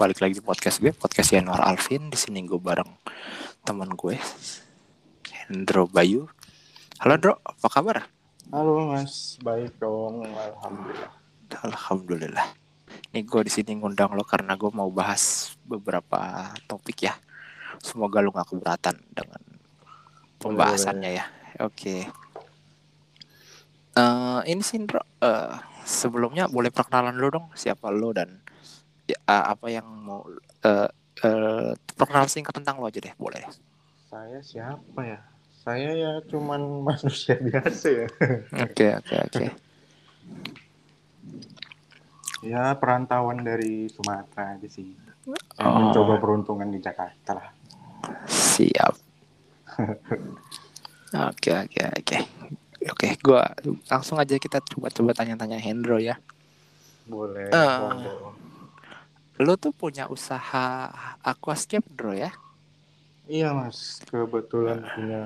[0.00, 2.08] balik lagi di podcast gue, podcast Yanuar Alvin.
[2.08, 2.88] Di sini gue bareng
[3.68, 4.16] teman gue,
[5.44, 6.24] Hendro Bayu.
[7.04, 8.08] Halo Dro, apa kabar?
[8.48, 11.12] Halo Mas, baik dong, alhamdulillah.
[11.52, 12.46] Alhamdulillah.
[13.12, 17.12] Nih gue di sini ngundang lo karena gue mau bahas beberapa topik ya.
[17.84, 19.42] Semoga lo gak keberatan dengan
[20.40, 21.28] pembahasannya ya.
[21.60, 22.08] Oke.
[24.00, 28.40] Eh, ini sih Indro, eh, sebelumnya boleh perkenalan dulu dong siapa lo dan
[29.12, 30.22] ya, apa yang mau
[30.64, 30.88] eh
[31.24, 33.44] eh, perkenalan singkat tentang lo aja deh, boleh.
[34.10, 35.20] Saya siapa ya?
[35.60, 38.08] Saya ya cuman manusia biasa ya.
[38.64, 39.46] Oke oke oke.
[42.40, 44.96] ya perantauan dari Sumatera aja sih.
[45.60, 45.76] Oh.
[45.76, 47.48] Mencoba peruntungan di Jakarta lah.
[48.26, 48.94] Siap.
[51.10, 52.18] Oke oke oke.
[52.86, 53.42] Oke, gua
[53.90, 56.22] langsung aja kita coba-coba tanya-tanya Hendro ya.
[57.10, 57.50] Boleh.
[57.50, 57.78] Eh.
[57.82, 58.30] monggo.
[59.40, 60.92] Lo tuh punya usaha
[61.24, 62.28] aquascape, Bro ya?
[63.24, 65.20] Iya Mas, kebetulan punya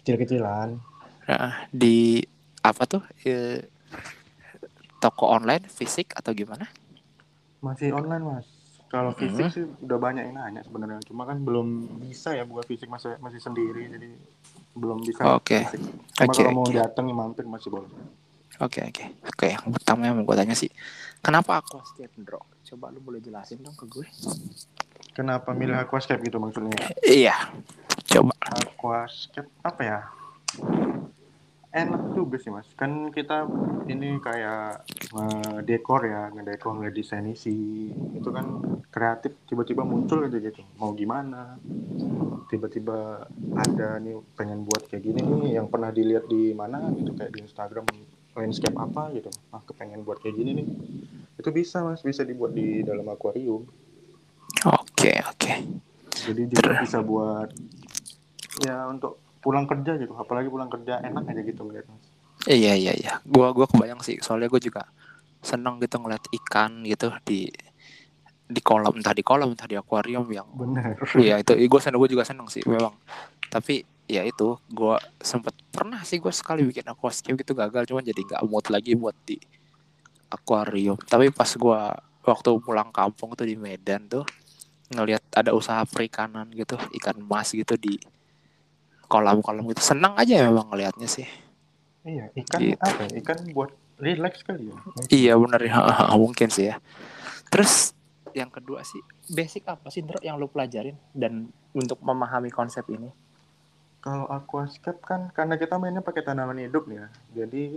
[0.00, 0.78] kecil-kecilan.
[1.28, 2.24] Nah, di
[2.64, 3.02] apa tuh?
[3.28, 3.60] Eh,
[5.04, 6.64] toko online fisik atau gimana?
[7.60, 8.46] Masih online Mas.
[8.88, 9.20] Kalau Mhm.
[9.20, 11.04] fisik sih udah banyak yang nanya sebenarnya.
[11.04, 14.16] Cuma kan belum bisa ya buat fisik masih masih sendiri jadi
[14.72, 15.60] belum bisa Oke.
[15.68, 15.82] fisik.
[16.16, 16.72] Cuma Oke, kalau mau oke.
[16.72, 17.90] datang ya mampir masih boleh.
[18.64, 19.46] Oke oke oke.
[19.46, 20.72] Yang pertama yang mau gue tanya sih,
[21.20, 22.40] kenapa aquascape, Bro?
[22.68, 24.04] Coba lu boleh jelasin dong ke gue.
[25.16, 26.76] Kenapa milih aquascape gitu maksudnya?
[27.00, 27.48] Iya.
[28.04, 28.36] Coba.
[28.44, 30.00] Aquascape apa ya?
[31.68, 32.68] Enak juga sih mas.
[32.76, 33.48] Kan kita
[33.88, 34.84] ini kayak
[35.64, 37.88] dekor ya, ngedekor ngedesain isi.
[38.12, 38.60] Itu kan
[38.92, 40.60] kreatif tiba-tiba muncul aja gitu.
[40.76, 41.56] Mau gimana?
[42.52, 47.32] Tiba-tiba ada nih pengen buat kayak gini nih yang pernah dilihat di mana gitu kayak
[47.32, 47.88] di Instagram
[48.36, 49.32] landscape apa gitu.
[49.52, 50.68] Ah kepengen buat kayak gini nih.
[51.38, 53.62] Itu bisa mas, bisa dibuat di dalam akuarium.
[54.66, 55.52] Oke oke.
[56.10, 57.48] Jadi juga bisa buat
[58.66, 60.18] ya untuk pulang kerja gitu.
[60.18, 62.02] Apalagi pulang kerja enak aja gitu melihat mas.
[62.50, 63.12] Iya iya iya.
[63.22, 64.18] Gua gua kebayang sih.
[64.18, 64.82] Soalnya gue juga
[65.38, 67.46] seneng gitu ngeliat ikan gitu di
[68.48, 70.98] di kolam entah di kolam entah di akuarium yang Bener.
[71.14, 72.96] Iya itu gue seneng gue juga seneng sih memang.
[73.52, 78.16] Tapi ya itu gue sempet pernah sih gue sekali bikin aquascape gitu gagal cuman jadi
[78.16, 79.36] nggak mood lagi buat di
[80.28, 80.96] akuarium.
[80.96, 81.80] Tapi pas gue
[82.22, 84.24] waktu pulang kampung tuh di Medan tuh
[84.88, 88.00] ngelihat ada usaha perikanan gitu ikan emas gitu di
[89.04, 91.28] kolam-kolam gitu senang aja memang ngelihatnya sih.
[92.04, 92.76] Iya, ikan Gitu.
[92.78, 93.10] apa ya?
[93.20, 94.76] Ikan buat relax kali ya.
[95.08, 95.76] Iya bener ya
[96.22, 96.76] mungkin sih ya.
[97.48, 97.92] Terus
[98.36, 103.08] yang kedua sih basic apa sih Ndro, yang lu pelajarin dan untuk memahami konsep ini?
[103.98, 107.08] Kalau aquascape kan karena kita mainnya pakai tanaman hidup nih ya.
[107.34, 107.76] Jadi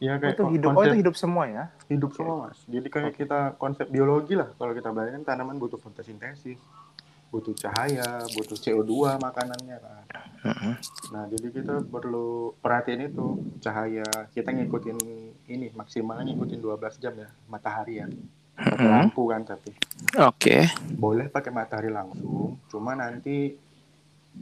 [0.00, 1.64] ya kayak itu hidup, oh konsep itu hidup semua ya?
[1.92, 2.58] hidup semua mas.
[2.64, 4.48] Jadi kayak kita konsep biologi lah.
[4.56, 6.56] Kalau kita bayangin tanaman butuh fotosintesis,
[7.30, 10.02] butuh cahaya, butuh CO2 makanannya kan.
[10.40, 10.72] Mm-mm.
[11.12, 14.08] Nah, jadi kita perlu perhatiin itu cahaya.
[14.32, 14.98] Kita ngikutin
[15.46, 18.06] ini maksimalnya ngikutin 12 jam ya matahari ya.
[18.56, 18.92] Pakai Mm-mm.
[18.92, 19.72] lampu kan tapi
[20.20, 20.68] Oke.
[20.96, 22.56] boleh pakai matahari langsung.
[22.72, 23.56] Cuma nanti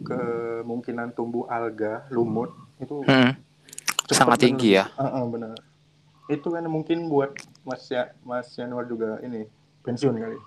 [0.05, 3.48] kemungkinan tumbuh alga, lumut itu Mm.
[4.09, 4.89] Cepet Sangat tinggi ya.
[4.97, 5.53] Heeh, benar.
[6.33, 7.37] Itu kan mungkin buat
[7.69, 9.45] Mas ya, Mas Januar juga ini
[9.85, 10.39] pensiun kali.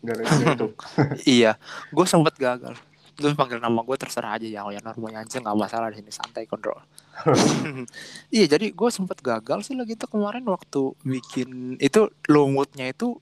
[0.00, 0.66] Gara-gara itu.
[1.36, 1.60] iya,
[1.92, 2.72] gue sempet gagal.
[3.20, 6.48] Lu panggil nama gue terserah aja ya, yang normal aja nggak masalah di sini santai
[6.48, 6.80] kontrol.
[8.32, 13.20] iya, jadi gue sempet gagal sih lagi tuh kemarin waktu bikin itu lumutnya itu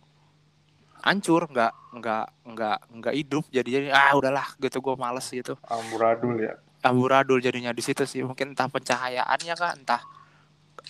[1.02, 3.44] hancur, nggak nggak nggak nggak hidup.
[3.50, 5.58] Jadi jadi ah udahlah gitu gue males gitu.
[5.66, 6.54] Amburadul ya.
[6.90, 10.02] Amburadul jadinya di situ sih mungkin entah pencahayaannya kah entah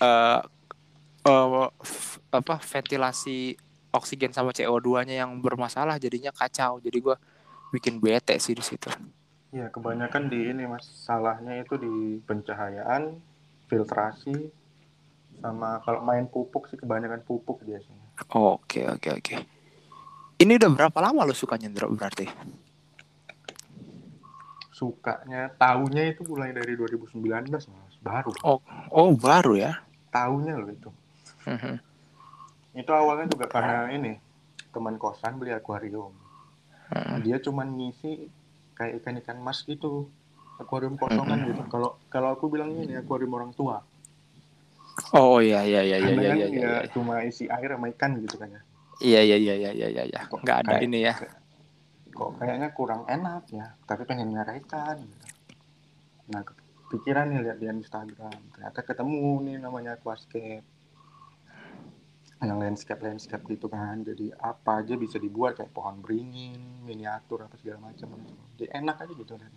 [0.02, 0.40] eh
[1.26, 3.56] eh, f- apa ventilasi
[3.94, 7.16] oksigen sama CO2-nya yang bermasalah jadinya kacau jadi gua
[7.74, 8.90] bikin bete sih di situ
[9.48, 10.84] Iya, kebanyakan di ini Mas.
[10.84, 13.16] Salahnya itu di pencahayaan,
[13.68, 14.36] filtrasi
[15.40, 18.06] sama kalau main pupuk sih kebanyakan pupuk biasanya.
[18.34, 19.34] oke oke oke
[20.38, 22.26] ini udah berapa lama lo suka nyendro berarti
[24.78, 27.18] Sukanya tahunya itu mulai dari 2019
[27.50, 27.66] Mas.
[27.98, 28.30] Baru.
[28.94, 30.90] oh baru ya Tahunya loh itu.
[31.44, 31.74] Mhm.
[32.78, 34.14] Itu awalnya juga karena ini
[34.70, 36.14] teman kosan beli akuarium.
[36.88, 37.26] Mhm.
[37.26, 38.30] Dia cuman ngisi
[38.72, 40.06] kayak ikan-ikan mas gitu.
[40.56, 41.50] Akuarium kosongan Mm-mm.
[41.50, 41.62] gitu.
[41.66, 43.82] Kalau kalau aku bilang ini akuarium orang tua.
[45.12, 48.18] oh iya iya iya iya iya kan iya iya nggak cuma isi air sama ikan
[48.18, 48.60] gitu kan ya.
[48.98, 51.14] iya iya iya iya iya iya Kok nggak ada kayak- ini ya
[52.18, 53.78] Kok kayaknya kurang enak ya.
[53.80, 54.98] Tapi pengen nyara ikan.
[54.98, 55.26] Gitu.
[56.28, 56.42] Nah
[56.88, 58.34] pikiran nih lihat di Instagram.
[58.50, 60.66] Ternyata ketemu nih namanya aquascape.
[62.38, 67.58] yang landscape landscape gitu kan jadi apa aja bisa dibuat kayak pohon beringin miniatur apa
[67.58, 68.14] segala macam
[68.54, 69.50] jadi enak aja gitu kan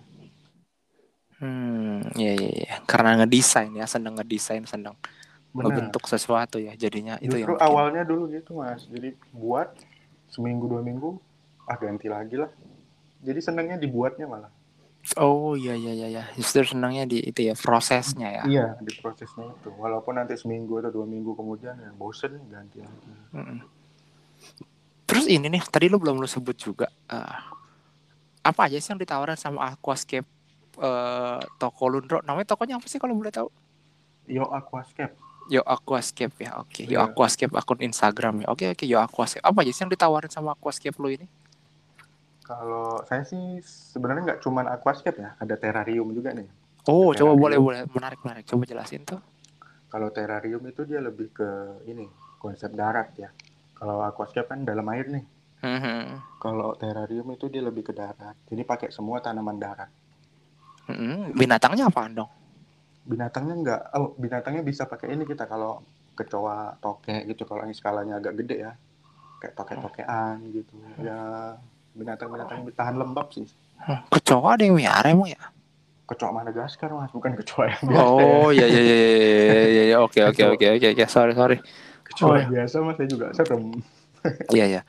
[1.37, 2.73] Hmm, iya iya iya.
[2.85, 4.93] Karena ngedesain ya, seneng ngedesain, seneng
[5.53, 5.73] Benar.
[5.73, 6.73] ngebentuk sesuatu ya.
[6.73, 9.73] Jadinya itu Justru yang bikin- awalnya dulu gitu mas jadi buat
[10.25, 11.21] seminggu dua minggu
[11.69, 12.49] ah ganti lagi lah
[13.21, 14.51] jadi senangnya dibuatnya malah
[15.17, 16.23] Oh iya iya iya iya.
[16.37, 18.43] Justru senangnya di itu ya prosesnya ya.
[18.45, 23.09] iya di prosesnya itu walaupun nanti seminggu atau dua minggu kemudian ya bosen ganti lagi
[23.33, 23.59] Mm-mm.
[25.09, 27.37] Terus ini nih, tadi lu belum lu sebut juga eh,
[28.45, 30.29] apa aja sih yang ditawarin sama Aquascape
[30.77, 32.21] eh, toko Lundro?
[32.21, 33.49] Namanya tokonya apa sih kalau boleh tahu?
[34.29, 35.17] yo aquascape
[35.49, 36.85] Yo Aquascape ya, oke.
[36.85, 37.09] Yo Iya.
[37.11, 38.47] Aquascape akun Instagram ya.
[38.53, 39.43] Oke oke Yo Aquascape.
[39.43, 41.25] Apa aja sih yang ditawarin sama Aquascape lu ini?
[42.53, 46.47] Kalau saya sih sebenarnya nggak cuman aquascape ya ada terrarium juga nih
[46.83, 47.37] Oh, coba Terrarium.
[47.37, 48.43] boleh boleh menarik menarik.
[48.43, 49.21] Coba jelasin tuh.
[49.85, 51.49] kalau terrarium itu dia lebih ke
[51.85, 52.07] ini
[52.37, 53.29] konsep darat ya
[53.71, 55.25] kalau aquascape kan dalam air nih
[55.61, 56.39] Mhm.
[56.39, 59.91] kalau terrarium itu dia lebih ke darat jadi pakai semua tanaman darat
[60.87, 61.35] Mhm.
[61.35, 62.31] Binatangnya apaan dong?
[63.01, 65.81] binatangnya nggak oh binatangnya bisa pakai ini kita kalau
[66.13, 68.73] kecoa tokek gitu kalau yang skalanya agak gede ya
[69.37, 71.57] kayak tokek-tokean gitu ya
[71.97, 73.47] binatang-binatang tahan lembab sih.
[73.81, 75.41] Hmm, Kecoa ada yang miara emang ya?
[76.11, 77.11] kecoa Madagaskar mas.
[77.15, 78.27] Bukan kecoa yang biasa ya.
[78.35, 81.03] Oh iya iya iya iya iya iya oke oke oke oke oke.
[81.07, 81.57] Sorry sorry.
[82.03, 82.47] Kecoa oh, iya.
[82.51, 83.63] biasa mas saya juga serem.
[84.53, 84.81] Iya iya.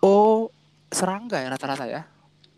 [0.00, 0.48] Oh
[0.88, 2.02] serangga ya rata-rata ya?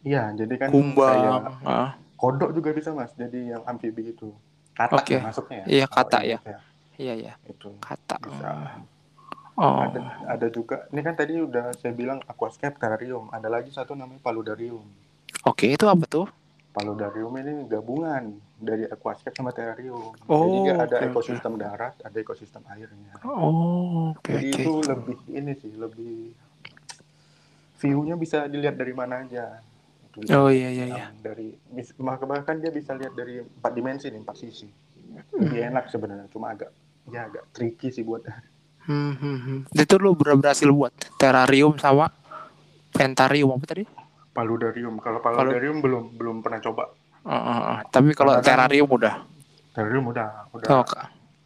[0.06, 3.10] Iya jadi kan kumbang kayak ah, kodok juga bisa mas.
[3.16, 4.30] Jadi yang amfibi itu
[4.76, 5.16] katak Oke.
[5.16, 5.66] ya masuknya ya.
[5.66, 6.42] Iya, katak ingat
[7.00, 7.32] iya iya.
[7.48, 8.76] Itu kata bisa
[9.60, 9.76] oh.
[9.84, 10.88] Ada ada juga.
[10.88, 13.28] Ini kan tadi udah saya bilang aquascape terrarium.
[13.28, 14.82] Ada lagi satu namanya paludarium.
[15.44, 16.26] Oke itu apa tuh?
[16.70, 20.14] Paludarium ini gabungan dari aquascape sama terrarium.
[20.30, 23.14] Oh, jadi dia ada ekosistem darat ada ekosistem airnya.
[23.26, 24.60] Oh oke jadi oke.
[24.62, 26.16] itu lebih ini sih lebih
[27.80, 29.58] view-nya bisa dilihat dari mana aja.
[30.14, 31.06] Bisa oh iya iya iya.
[31.18, 31.54] dari
[32.22, 34.68] bahkan dia bisa lihat dari empat dimensi nih empat sisi.
[35.34, 35.70] Lebih Hmm.
[35.74, 36.70] enak sebenarnya cuma agak
[37.10, 38.22] ya agak tricky sih buat
[38.88, 39.58] Hmm, hmm, hmm.
[39.76, 40.90] itu lu ber- berhasil buat
[41.20, 42.08] terrarium sama
[42.90, 43.84] pentarium apa tadi?
[44.32, 44.98] Paludarium.
[45.02, 46.90] Kalau paludarium belum belum pernah coba.
[47.22, 47.78] Ah, ah, ah.
[47.92, 49.26] tapi kalau kan- terrarium udah.
[49.70, 50.68] terrarium udah udah.
[50.82, 50.84] Oh,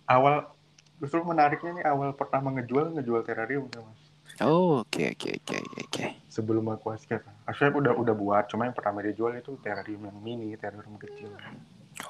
[0.08, 0.48] awal
[1.02, 4.00] justru menariknya nih awal pertama ngejual ngejual terrarium ya, mas.
[4.40, 5.80] Oh oke oke oke oke.
[5.84, 6.04] Oke
[6.34, 10.98] sebelum aquascape aquascape udah udah buat cuma yang pertama dijual itu terrarium yang mini terrarium
[10.98, 11.30] kecil.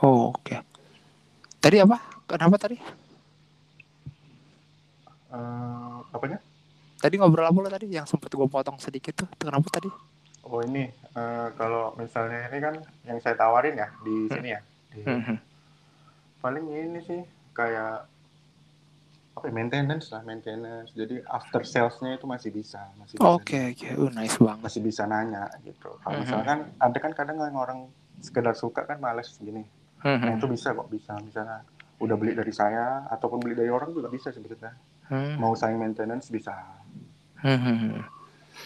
[0.00, 0.56] Oh oke.
[1.60, 2.00] Tadi apa?
[2.24, 3.03] Kenapa tadi
[5.34, 6.38] Eh, apanya?
[7.02, 9.28] Tadi ngobrol apa lo tadi yang sempet gue potong sedikit tuh.
[9.36, 9.90] Kenapa tadi?
[10.46, 14.60] Oh ini eh, kalau misalnya ini kan yang saya tawarin ya di sini ya
[14.92, 15.36] di, Mhm.
[16.38, 17.20] paling ini sih
[17.52, 18.06] kayak
[19.34, 20.94] apa ya, maintenance lah maintenance.
[20.94, 23.88] Jadi after salesnya itu masih bisa masih bisa oke oke.
[23.98, 24.62] Uh, nice banget.
[24.62, 25.90] Masih bisa nanya gitu.
[25.98, 26.22] Kalau Mhm.
[26.22, 27.90] misalkan ada kan kadang yang orang
[28.22, 29.64] sekedar suka kan males gini.
[30.04, 30.38] Nah Mhm.
[30.38, 31.18] itu bisa kok bisa.
[31.18, 31.64] Misalnya
[31.98, 35.36] udah beli dari saya ataupun beli dari orang juga bisa sebetulnya Hmm.
[35.36, 36.54] mau saya maintenance bisa
[37.40, 38.00] Mhm.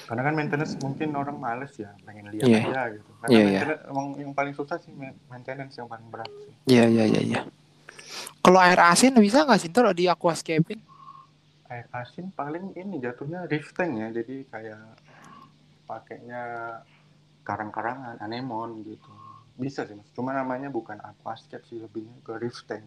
[0.06, 2.60] karena kan maintenance mungkin orang males ya pengen lihat Iya.
[2.62, 3.48] aja gitu karena Iya, iya.
[3.60, 7.20] maintenance emang yang paling susah sih ma- maintenance yang paling berat sih Iya iya iya
[7.24, 7.40] iya.
[8.38, 10.80] Kalau air asin bisa nggak sih tuh di aquascaping?
[11.68, 14.80] air asin paling ini jatuhnya reef tank ya jadi kayak
[15.84, 16.42] pakainya
[17.44, 19.12] karang-karangan anemon gitu
[19.52, 22.86] bisa sih mas cuma namanya bukan aquascape sih lebihnya ke reef tank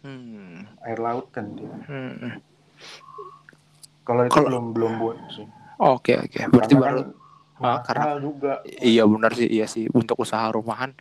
[0.00, 0.64] Hmm.
[0.80, 2.40] air laut kan dia Hmm.
[4.02, 5.46] Kalau itu Kalau- belum belum buat sih
[5.80, 6.40] Oke oke.
[6.52, 7.08] Berarti Karena baru kan
[7.60, 10.92] Ah, karena- juga iya benar sih iya sih untuk usaha rumahan.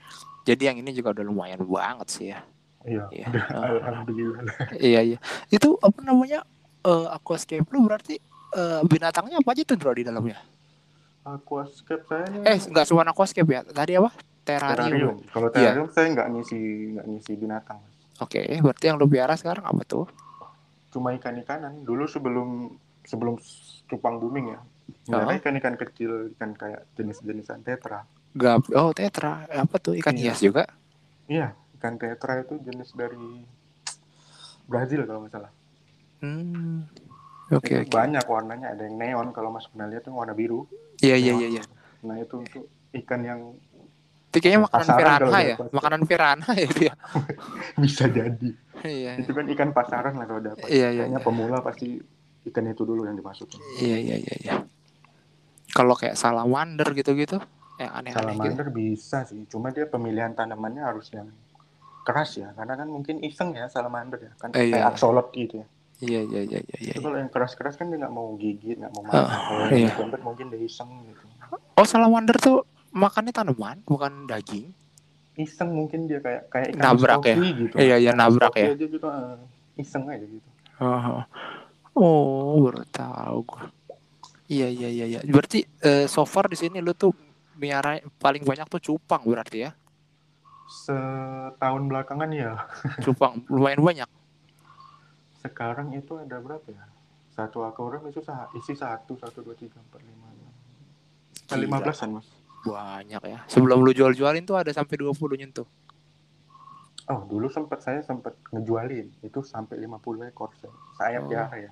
[0.44, 2.40] Jadi yang ini juga udah lumayan banget sih ya.
[2.82, 3.28] iya Iya.
[3.52, 3.76] Ah.
[3.82, 4.40] alhamdulillah
[4.82, 5.18] iya iya.
[5.48, 6.48] Itu apa namanya?
[6.82, 8.20] Eh aquascape lu berarti
[8.50, 10.40] eh, binatangnya apa aja tuh di dalamnya?
[11.22, 13.62] aquascape saya Eh nggak cuma aquascape ya.
[13.64, 14.12] Tadi apa?
[14.40, 15.16] terrarium Terrarium.
[15.30, 15.76] kalau Iya.
[15.76, 16.60] terrarium saya nggak ngisi
[16.90, 17.80] nggak ngisi binatang
[18.18, 20.08] Oke, berarti yang lu piara sekarang apa tuh?
[20.90, 23.38] Cuma ikan-ikanan dulu sebelum sebelum
[23.86, 24.60] cupang booming ya.
[25.08, 28.70] Nyari ikan-ikan kecil ikan kayak jenis-jenisan tetra Gap.
[28.72, 29.46] Oh, tetra.
[29.48, 29.94] Apa tuh?
[29.94, 30.34] Ikan Iya.
[30.34, 30.66] hias juga?
[31.26, 33.46] iya ikan tetra itu jenis dari
[34.66, 35.52] Brazil kalau nggak salah
[36.20, 36.84] Hmm.
[37.50, 37.96] Oke Itu oke.
[37.96, 40.68] banyak warnanya ada yang neon kalau mas pernah lihat tuh warna biru
[41.00, 41.64] Iya iya iya iya.
[42.02, 42.60] nah itu itu
[42.98, 43.40] ikan yang
[44.30, 45.50] Itu kayaknya makanan Pasaran kalau piranha ya.
[45.50, 45.74] aquascape.
[45.74, 46.94] Makanan piranha ya dia.
[47.82, 49.12] bisa jadi Iya.
[49.20, 51.26] itu kan ikan pasaran lah kalau dapat Iya, iya, kayaknya iya.
[51.26, 52.00] pemula pasti
[52.46, 54.54] ikan itu dulu yang dimasukin Iya iya iya iya.
[55.68, 57.38] Kalau kayak salamander gitu-gitu,
[57.76, 58.40] yang aneh-aneh gitu.
[58.40, 61.28] salamander bisa sih cuma dia pemilihan tanamannya harus yang
[62.02, 64.80] keras ya karena kan mungkin iseng ya salamander ya kan Eh, iya.
[64.80, 65.68] kayak axolot gitu ya
[66.00, 66.78] Iya iya iya iya.
[66.80, 66.94] iya.
[66.96, 69.28] Kalau yang keras-keras kan dia nggak mau gigit, nggak mau Ah, makan.
[69.28, 70.18] kalau yang iya.
[70.22, 71.24] mungkin dia iseng gitu.
[71.76, 74.74] Oh salamander tuh makannya tanaman bukan daging.
[75.40, 77.36] Iseng mungkin dia kayak kayak ikan Nabrak ya?
[77.40, 77.76] gitu.
[77.80, 78.76] Iya, iya, nabrak ya.
[78.76, 79.40] aja gitu, ah.
[79.80, 80.50] iseng aja gitu.
[80.80, 81.24] Oh,
[81.96, 83.44] oh baru tahu.
[84.50, 85.20] Iya iya iya iya.
[85.24, 87.14] Berarti eh, so far di sini lu tuh
[87.60, 89.72] miara paling banyak tuh cupang berarti ya?
[90.70, 92.56] Setahun belakangan ya.
[93.06, 94.10] Cupang lumayan banyak.
[95.40, 96.84] Sekarang itu ada berapa ya?
[97.36, 98.20] Satu akuarium itu
[98.60, 100.54] isi satu, satu, dua, tiga, empat, lima, enam.
[101.48, 101.60] Gila.
[101.64, 102.28] Lima belasan mas.
[102.62, 103.40] Banyak ya.
[103.46, 105.68] Sebelum lu jual-jualin tuh ada sampai 20 nyentuh.
[107.06, 109.98] Oh dulu sempat saya sempat ngejualin itu sampai 50
[110.28, 110.74] ekor saya.
[110.94, 111.26] Saya Oh.
[111.26, 111.72] piara ya.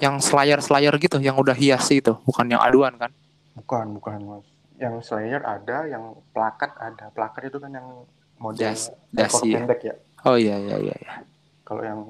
[0.00, 3.12] Yang slayer-slayer gitu, yang udah hias itu, bukan yang aduan kan?
[3.52, 4.46] Bukan, bukan mas.
[4.74, 7.12] Yang slayer ada, yang plakat ada.
[7.12, 8.08] Plakat itu kan yang
[8.40, 9.52] model Das- ekor dasi.
[9.52, 9.94] pendek ya.
[10.24, 10.96] Oh iya iya iya.
[10.96, 11.12] iya.
[11.60, 12.00] Kalau yang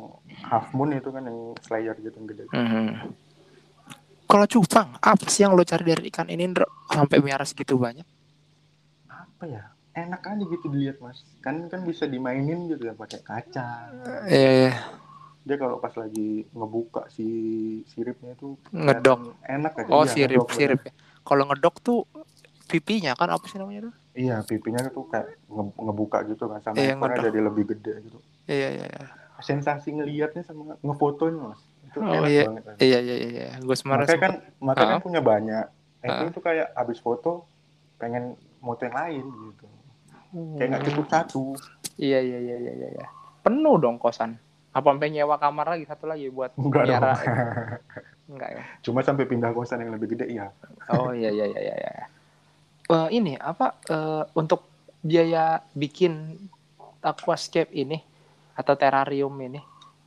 [0.41, 2.45] half moon itu kan yang slayer gitu yang gede.
[2.49, 2.87] Mhm.
[4.30, 6.66] Kalau cupang, apa sih yang lo cari dari ikan ini, Ndro?
[6.94, 8.06] Sampai miara segitu banyak?
[9.10, 9.62] Apa ya?
[9.90, 11.18] Enak aja gitu dilihat mas.
[11.42, 13.90] Kan kan bisa dimainin gitu ya pakai kaca.
[14.30, 14.70] Eh,
[15.42, 17.26] Dia kalau pas lagi ngebuka si
[17.90, 19.18] siripnya itu ngedok.
[19.50, 19.90] enak aja.
[19.90, 20.80] Oh, Iya, sirip, ngedok, sirip.
[20.87, 20.92] ya.
[21.26, 21.99] Kalau ngedok tuh
[22.70, 23.94] pipinya kan apa sih namanya tuh?
[24.14, 28.18] Iya, pipinya tuh kayak nge- ngebuka gitu kan sama Iya, ekornya jadi lebih gede gitu.
[28.46, 29.04] Iya iya iya.
[29.42, 31.60] Sensasi ngelihatnya sama ngefotonya mas.
[31.90, 32.47] Itu Oh, iya.
[32.47, 32.62] banget.
[32.78, 33.47] Iya iya iya.
[33.59, 34.32] Gue semarang makanya kan
[34.62, 35.04] makanya kan Ah.
[35.04, 35.64] punya banyak.
[36.00, 36.30] Itu Ah.
[36.30, 37.44] itu kayak abis foto
[37.99, 39.66] pengen moto yang lain gitu.
[40.56, 41.42] Kayak nggak cukup satu.
[41.99, 42.88] Iya iya iya iya iya.
[42.94, 43.06] iya.
[43.42, 44.38] Penuh dong kosan.
[44.70, 47.02] Apa sampai nyewa kamar lagi satu lagi buat Enggak dong.
[48.30, 48.62] Enggak ya.
[48.80, 50.54] Cuma sampai pindah kosan yang lebih gede ya.
[50.88, 51.75] Oh iya iya iya iya.
[51.76, 52.06] iya.
[52.87, 54.70] Eh, ini apa eh, untuk
[55.02, 56.38] biaya bikin
[57.00, 57.99] aquascape ini
[58.54, 59.59] atau terrarium ini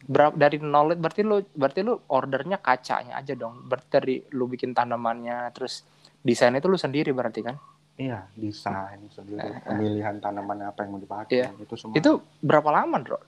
[0.04, 3.64] berapa dari nol berarti lu berarti lu ordernya kacanya aja dong.
[3.64, 5.84] Berarti dari lu bikin tanamannya terus
[6.20, 7.56] desain itu lu sendiri berarti kan?
[7.94, 9.62] Iya, desain sendiri, Eh, eh.
[9.64, 11.50] pemilihan tanaman apa yang mau dipakai Iya.
[11.56, 11.94] itu semua.
[11.94, 13.20] itu berapa lama bro?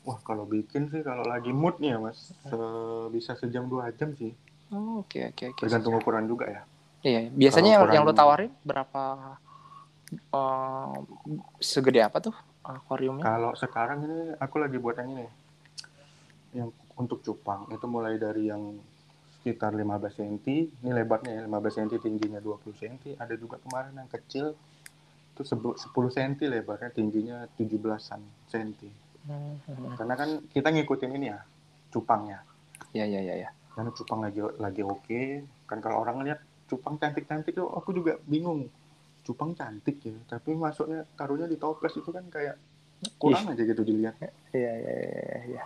[0.00, 4.14] Wah kalau bikin sih kalau lagi mood nih ya mas, se- bisa sejam dua jam
[4.14, 4.32] sih,
[4.70, 5.60] Oh, oke oke oke.
[5.60, 6.62] Tergantung ukuran juga ya.
[7.02, 9.02] iya biasanya yang, Kalau yang lu ukuran- tawarin berapa
[10.30, 10.94] eh,
[11.60, 13.22] segede apa tuh akuariumnya?
[13.22, 15.26] Kalau sekarang ini aku lagi buat yang ini,
[16.52, 18.76] yang untuk cupang itu mulai dari yang
[19.40, 20.36] sekitar 15 cm,
[20.84, 24.52] ini lebarnya ya 15 cm, tingginya 20 cm, ada juga kemarin yang kecil
[25.32, 28.20] itu sebu- 10 cm lebarnya, tingginya 17-an
[28.52, 28.92] cm.
[29.24, 29.96] Hmm.
[29.96, 31.40] Karena kan kita ngikutin ini ya,
[31.88, 32.44] cupangnya.
[32.92, 33.50] iya iya iya iya.
[33.72, 35.20] Karena cupang lagi lagi oke,
[35.64, 38.68] kan kalau orang lihat cupang cantik-cantik tuh aku juga bingung.
[39.24, 42.60] Cupang cantik ya, tapi masuknya taruhnya di toples itu kan kayak
[43.16, 44.20] kurang aja gitu dilihat.
[44.52, 45.64] Iya iya iya iya.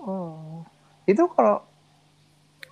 [0.00, 0.64] Oh.
[1.04, 1.62] Itu kalau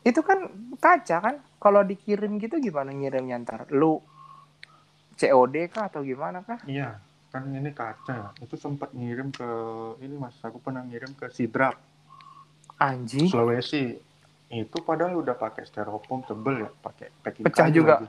[0.03, 0.51] itu kan
[0.83, 1.37] kaca kan?
[1.63, 3.71] Kalau dikirim gitu gimana ngirimnya ntar?
[3.71, 4.03] Lu
[5.15, 6.59] COD kah atau gimana kah?
[6.67, 6.99] Iya,
[7.31, 8.35] kan ini kaca.
[8.43, 9.49] Itu sempat ngirim ke
[10.03, 11.79] ini Mas, aku pernah ngirim ke Sidrap,
[12.83, 13.31] Anjing.
[13.31, 13.95] Sulawesi.
[14.53, 17.95] Itu padahal udah pakai styrofoam tebel ya, pakai packing Pecah juga?
[18.03, 18.09] lagi.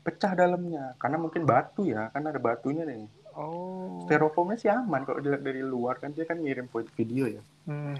[0.00, 3.04] Pecah dalamnya, karena mungkin batu ya, kan ada batunya nih.
[3.36, 4.02] Oh.
[4.08, 7.42] Styrofoamnya sih aman kalau dilihat dari luar kan dia kan ngirim video ya.
[7.64, 7.96] Hmm.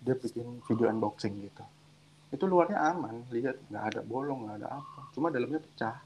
[0.00, 1.64] Dia bikin video unboxing gitu.
[2.28, 5.00] Itu luarnya aman, lihat nggak ada bolong, nggak ada apa.
[5.12, 6.00] Cuma dalamnya pecah.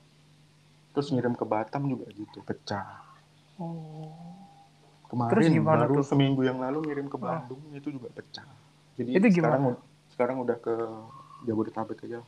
[0.91, 3.05] Terus ngirim ke Batam juga gitu, pecah.
[3.57, 4.11] Oh.
[5.07, 6.07] Kemarin Terus gimana baru tuh?
[6.09, 7.39] seminggu yang lalu ngirim ke Ah.
[7.39, 8.43] Bandung itu juga pecah.
[8.97, 9.79] Jadi Itu sekarang gimana?
[10.11, 10.75] sekarang udah ke
[11.45, 12.21] Jabodetabek aja.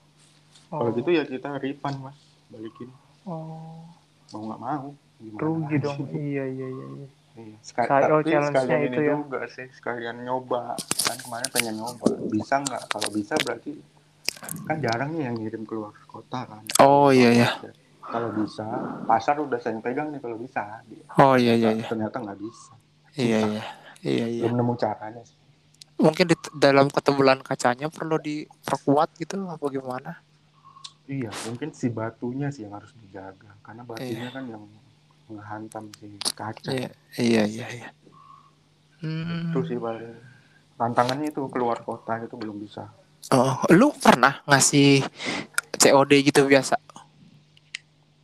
[0.69, 0.79] Oh.
[0.79, 2.89] Kalau gitu ya kita refund mas, balikin
[3.25, 3.83] Oh.
[4.31, 4.87] mau nggak mau.
[5.19, 5.99] Gimana Rugi dong.
[6.13, 6.87] Iya iya iya.
[6.95, 7.09] iya.
[7.39, 7.57] Iya.
[7.63, 9.15] Sekali, oh, tapi challenge-nya sekalian itu ini ya.
[9.15, 10.63] juga sih, sekalian nyoba.
[11.07, 12.07] Kan kemarin pengen nyoba.
[12.27, 12.83] Bisa nggak?
[12.91, 13.73] Kalau bisa berarti
[14.67, 16.63] kan jarang nih yang ngirim keluar kota kan.
[16.83, 17.49] Oh iya iya.
[18.03, 18.65] Kalau bisa,
[19.05, 20.83] pasar udah saya pegang nih kalau bisa.
[21.21, 21.87] Oh iya iya iya.
[21.87, 22.75] Ternyata nggak bisa.
[23.15, 23.65] Iya iya.
[24.03, 24.43] Iya iya.
[24.47, 25.39] Belum nemu caranya sih.
[25.99, 30.13] Mungkin di dalam ketebalan kacanya perlu diperkuat gitu apa gimana?
[31.09, 33.57] Iya, mungkin si batunya sih yang harus dijaga.
[33.65, 34.35] Karena batunya Iya.
[34.35, 34.63] kan yang
[35.29, 36.71] ngehantam si kaca.
[36.73, 37.89] Iya iya iya iya.
[38.99, 39.53] Hmm.
[39.53, 40.19] Itu sih paling
[40.75, 42.89] tantangannya itu keluar kota itu belum bisa.
[43.35, 45.05] Oh, lu pernah ngasih
[45.79, 46.81] COD gitu biasa?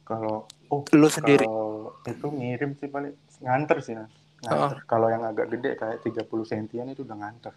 [0.05, 1.45] Kalau oh Lu sendiri?
[1.45, 3.95] kalau itu ngirim sih paling nganter sih.
[4.45, 4.85] Nganter.
[4.89, 7.55] Kalau yang agak gede kayak 30 sentian itu udah nganter.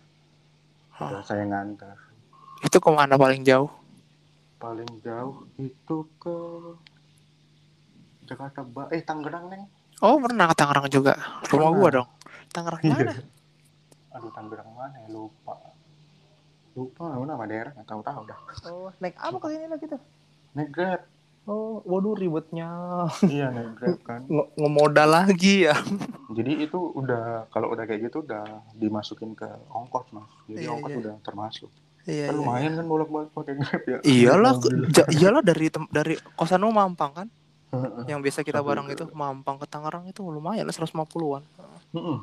[0.97, 1.93] Udah saya nganter.
[2.65, 3.69] Itu ke mana paling jauh?
[4.57, 6.37] Paling jauh itu ke
[8.27, 9.63] Jakarta Ba eh Tangerang neng.
[9.99, 11.13] Oh pernah ke Tangerang juga.
[11.45, 11.71] Rumah Pernah.
[11.73, 12.09] gua dong.
[12.49, 12.93] Tangerang Iya.
[12.93, 13.13] mana?
[14.13, 15.55] Aduh Tangerang mana ya lupa.
[16.73, 19.97] lupa nama daerah nggak tahu tahu dah Oh, naik apa ke sini lagi tuh?
[20.53, 21.01] naik grab
[21.43, 22.69] Oh, waduh ribetnya.
[23.25, 25.73] iya naik grab kan Nge- ngemodal lagi ya.
[26.29, 30.91] jadi itu udah kalau udah kayak gitu udah dimasukin ke ongkos mas jadi Iya, ongkos
[30.91, 30.99] iya.
[30.99, 31.69] udah termasuk
[32.05, 34.53] Iya, kan lumayan kan bolak balik pakai grab ya Iyalah,
[35.09, 37.27] iyalah dari tem- dari kosan lu Mampang kan?
[38.07, 41.43] Yang biasa kita Sampai bareng itu Mampang ke Tangerang itu lumayan lah 150-an.
[41.93, 42.19] Heeh.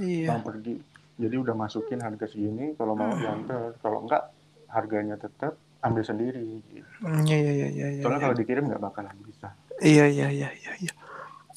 [0.00, 0.28] Iya.
[0.32, 0.74] Bang pergi
[1.20, 4.32] jadi udah masukin harga segini kalau mau diantar kalau enggak
[4.72, 5.52] harganya tetap
[5.84, 6.88] ambil sendiri gitu.
[7.04, 7.86] Hmm, Iya iya iya iya.
[7.92, 8.24] iya, soalnya iya.
[8.24, 9.48] kalau dikirim nggak bakalan bisa
[9.80, 10.72] Iya iya iya iya.
[10.80, 10.92] iya.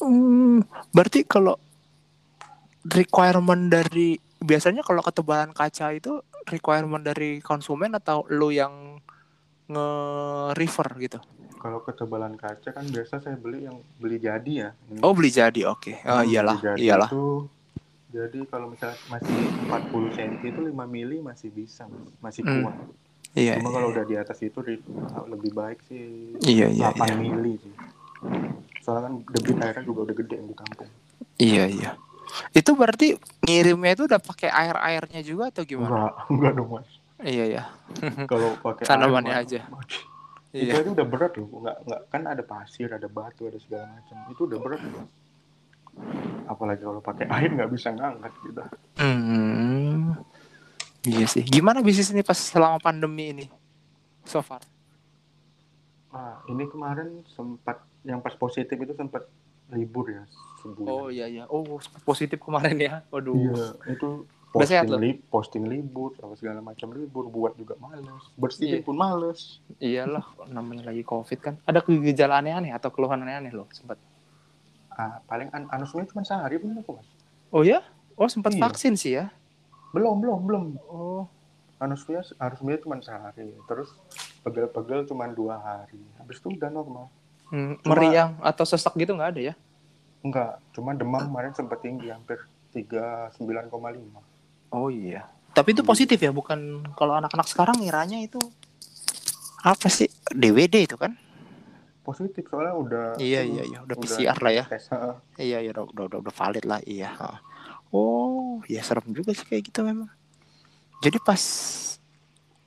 [0.04, 1.56] Hmm, berarti kalau
[2.88, 9.00] requirement dari biasanya kalau ketebalan kaca itu requirement dari konsumen atau lu yang
[9.72, 11.20] nge-refer gitu?
[11.64, 15.00] Kalau ketebalan kaca kan biasa saya beli yang beli jadi ya Ini.
[15.00, 16.04] Oh beli jadi, oke.
[16.04, 17.08] Oh Hmm, iyalah, beli jadi iyalah.
[17.08, 17.24] itu
[18.12, 22.04] jadi kalau misalnya masih 40 cm itu 5 mili masih bisa Mas.
[22.20, 22.68] masih Hmm.
[22.68, 22.76] kuat
[23.34, 24.86] Iya, cuma iya, kalau udah di atas itu ri-
[25.26, 27.16] lebih baik sih iya, iya, 8 iya.
[27.18, 27.74] mili sih
[28.86, 30.90] soalnya kan debit airnya juga udah gede yang di kampung
[31.42, 31.92] Iya, iya.
[32.54, 35.90] Itu berarti ngirimnya itu udah pakai air-airnya juga atau gimana?
[35.90, 36.90] enggak enggak dong mas
[37.26, 37.64] Iya, iya.
[38.30, 39.60] kalau pakai Tanamannya air, aja.
[39.74, 39.90] Mas,
[40.54, 40.86] Iya.
[40.86, 44.42] aja udah berat loh nggak nggak kan ada pasir ada batu ada segala macam itu
[44.46, 45.06] udah berat loh
[46.46, 48.62] apalagi kalau pakai air nggak bisa ngangkat gitu
[48.94, 50.14] Hmm.
[51.04, 51.44] Iya sih.
[51.44, 53.46] Gimana bisnis ini pas selama pandemi ini?
[54.24, 54.64] So far.
[56.14, 59.26] nah ini kemarin sempat yang pas positif itu sempat
[59.74, 60.24] libur ya
[60.62, 61.44] sebulan Oh iya iya.
[61.50, 61.66] Oh
[62.06, 62.94] positif kemarin ya.
[63.10, 63.34] Waduh.
[63.34, 64.24] iya itu
[64.56, 65.00] Sehat posting, loh?
[65.00, 68.86] li- posting libur apa segala macam libur buat juga males bersihin Iya.
[68.86, 71.54] pun males Iyalah, namanya lagi covid kan.
[71.64, 73.98] Ada gejala aneh-aneh atau keluhan aneh-aneh loh sempat.
[74.92, 77.08] ah, paling an anusnya cuma sehari pun aku mas
[77.50, 77.82] Oh ya?
[78.14, 78.62] Oh sempat Iya.
[78.62, 79.34] vaksin sih ya.
[79.90, 81.26] belum belum belum Oh.
[81.78, 83.90] anusnya anusnya cuma sehari terus
[84.40, 87.10] pegel-pegel cuma dua hari habis itu udah normal
[87.46, 89.54] Hmm, Cuma- meriang atau sesak gitu nggak ada ya?
[90.20, 92.38] enggak cuma demam kemarin sempat tinggi hampir
[92.72, 93.70] 39,5
[94.74, 95.30] Oh iya.
[95.54, 98.42] Tapi itu positif ya, bukan kalau anak-anak sekarang ngiranya itu
[99.62, 100.10] apa sih?
[100.30, 101.14] DWD itu kan?
[102.04, 104.66] positif soalnya udah Iya iya iya, udah PCR lah ya.
[104.68, 104.92] tes.
[105.40, 107.16] Iya iya udah udah, udah, udah valid lah iya.
[107.96, 110.12] Oh, ya serem juga sih kayak gitu memang.
[111.00, 111.40] Jadi pas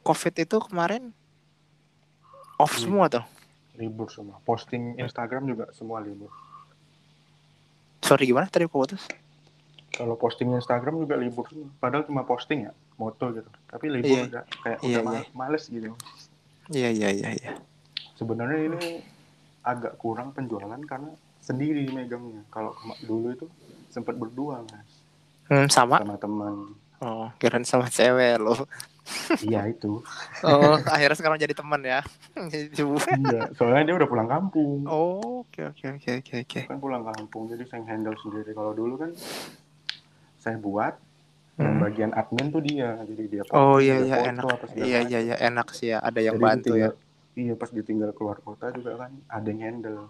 [0.00, 1.12] COVID itu kemarin
[2.56, 2.88] off Iya.
[2.88, 3.24] semua tuh.
[3.76, 6.32] libur semua posting Instagram juga semua libur
[8.00, 9.04] Sorry gimana tadi putus?
[9.96, 14.28] Kalau posting Instagram juga libur padahal cuma posting ya moto gitu tapi libur Iya.
[14.28, 15.22] udah kayak Iya, udah iya.
[15.32, 15.90] males gitu
[16.68, 17.52] Iya iya iya iya.
[18.12, 18.80] sebenarnya ini
[19.62, 23.46] agak kurang penjualan karena sendiri megangnya kalau dulu itu
[23.88, 24.90] sempat berdua mas
[25.46, 25.98] Hmm, sama.
[25.98, 26.54] sama teman
[26.96, 28.66] Oh, kirain sama cewek loh.
[29.38, 30.02] iya itu
[30.42, 32.02] Oh, akhirnya sekarang jadi teman ya.
[32.74, 36.60] iya soalnya dia udah pulang kampung oh, oke oke oke oke oke.
[36.66, 39.14] kan pulang kampung jadi saya handle sendiri kalau dulu kan
[40.46, 40.94] saya buat
[41.56, 41.80] Hmm.
[41.80, 44.76] bagian admin tuh dia jadi dia Oh iya iya foto enak.
[44.76, 45.98] Iya iya iya enak sih ya.
[45.98, 46.92] Ada yang Jadi bantu ya.
[47.32, 50.04] iya pas ditinggal keluar kota juga kan ada yang handle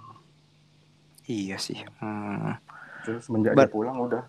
[1.23, 1.79] Iya sih.
[1.97, 2.59] Hmm.
[3.01, 4.27] terus semenjak Ber- dia pulang udah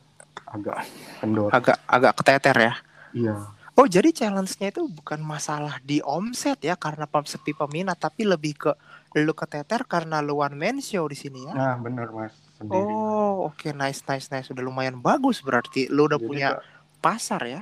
[0.47, 0.85] agak
[1.17, 2.73] kendor Agak agak keteter ya.
[3.11, 3.33] iya
[3.73, 8.53] Oh jadi challenge-nya itu bukan masalah di omset ya karena pem- sepi peminat tapi lebih
[8.55, 8.71] ke
[9.15, 11.53] lu keteter karena lu one man show di sini ya.
[11.55, 16.17] nah bener mas sendiri Oh oke nice nice nice udah lumayan bagus berarti lu udah
[16.17, 16.63] Jadi punya Kak,
[16.99, 17.61] pasar ya.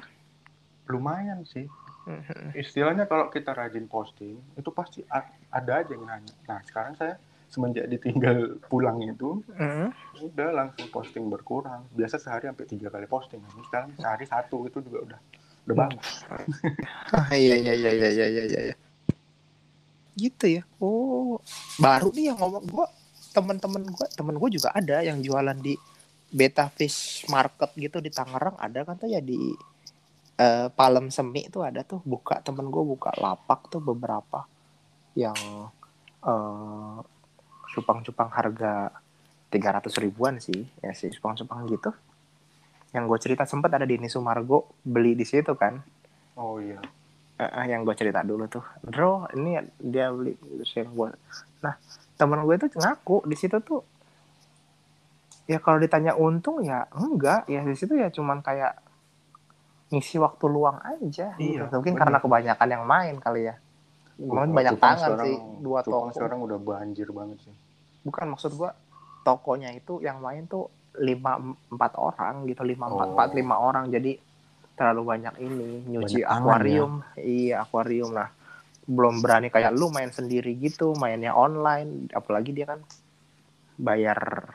[0.87, 1.67] lumayan sih
[2.05, 2.53] Mhm.
[2.53, 5.01] istilahnya kalau kita rajin posting itu pasti
[5.49, 7.17] ada aja yang nanya nah sekarang saya
[7.49, 9.89] semenjak ditinggal pulang itu Mhm.
[10.29, 14.79] udah langsung posting berkurang biasa sehari sampai tiga kali posting ini sekarang sehari satu itu
[14.79, 15.19] juga udah
[15.65, 16.07] udah bagus
[17.09, 18.59] Ah, iya iya iya iya iya iya iya.
[18.69, 18.75] iya.
[20.13, 20.63] Gitu ya.
[20.77, 21.39] Oh,
[21.75, 22.87] baru nih yang ngomong gua
[23.35, 25.75] teman-teman gua, temen gua juga ada yang jualan di
[26.31, 29.51] Beta Fish Market gitu di Tangerang ada kan tuh ya di
[30.39, 34.47] eh, Palem Semi tuh ada tuh buka temen gua buka lapak tuh beberapa
[35.19, 35.35] yang
[36.25, 36.99] eh
[37.75, 38.87] cupang-cupang harga
[39.51, 41.91] 300 ribuan sih ya sih cupang-cupang gitu.
[42.95, 45.83] Yang gue cerita sempat ada di Nisumargo beli di situ kan.
[46.39, 46.79] Oh iya.
[47.35, 48.63] Eh, yang gue cerita dulu tuh.
[48.79, 50.39] Bro ini dia beli
[50.75, 51.09] yang gue
[51.59, 51.75] nah
[52.15, 53.81] temen gue tuh ngaku di situ tuh
[55.45, 58.81] ya kalau ditanya untung ya enggak ya di situ ya cuman kayak
[59.87, 61.75] ngisi waktu luang aja Iya, gitu.
[61.75, 62.01] mungkin bener.
[62.01, 63.55] karena kebanyakan yang main kali ya.
[64.17, 67.53] Mungkin Wah, banyak tangan sekarang- sih dua toko sekarang udah banjir banget sih.
[68.01, 68.71] Bukan maksud gue
[69.21, 71.37] tokonya itu yang main tuh lima
[71.69, 73.13] empat orang gitu lima empat Oh.
[73.13, 73.85] empat lima orang.
[73.87, 74.17] Jadi
[74.73, 76.93] terlalu banyak ini nyuci Banyak akuarium.
[77.15, 78.27] iya akuarium lah
[78.85, 82.79] belum berani kayak lu main sendiri gitu mainnya online apalagi dia kan
[83.75, 84.53] bayar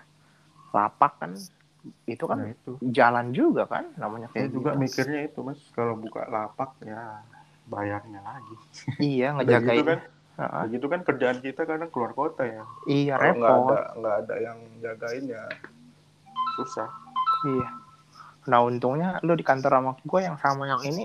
[0.70, 1.32] lapak kan
[2.06, 2.76] itu kan Nah, itu.
[2.92, 4.80] jalan juga kan namanya kayak juga gitu.
[4.80, 7.24] mikirnya itu mas, kalau buka lapak ya
[7.66, 8.54] bayarnya lagi.
[9.00, 10.00] iya Udah ngejagain gitu kan,
[10.40, 10.62] Heeh.
[10.68, 12.62] begitu kan kerjaan kita kadang keluar kota ya.
[12.86, 15.44] iya Kalau nggak repot ada nggak ada yang jagain ya
[16.54, 16.88] susah.
[17.48, 17.68] iya
[18.48, 21.04] nah untungnya lu di kantor sama gue yang sama yang ini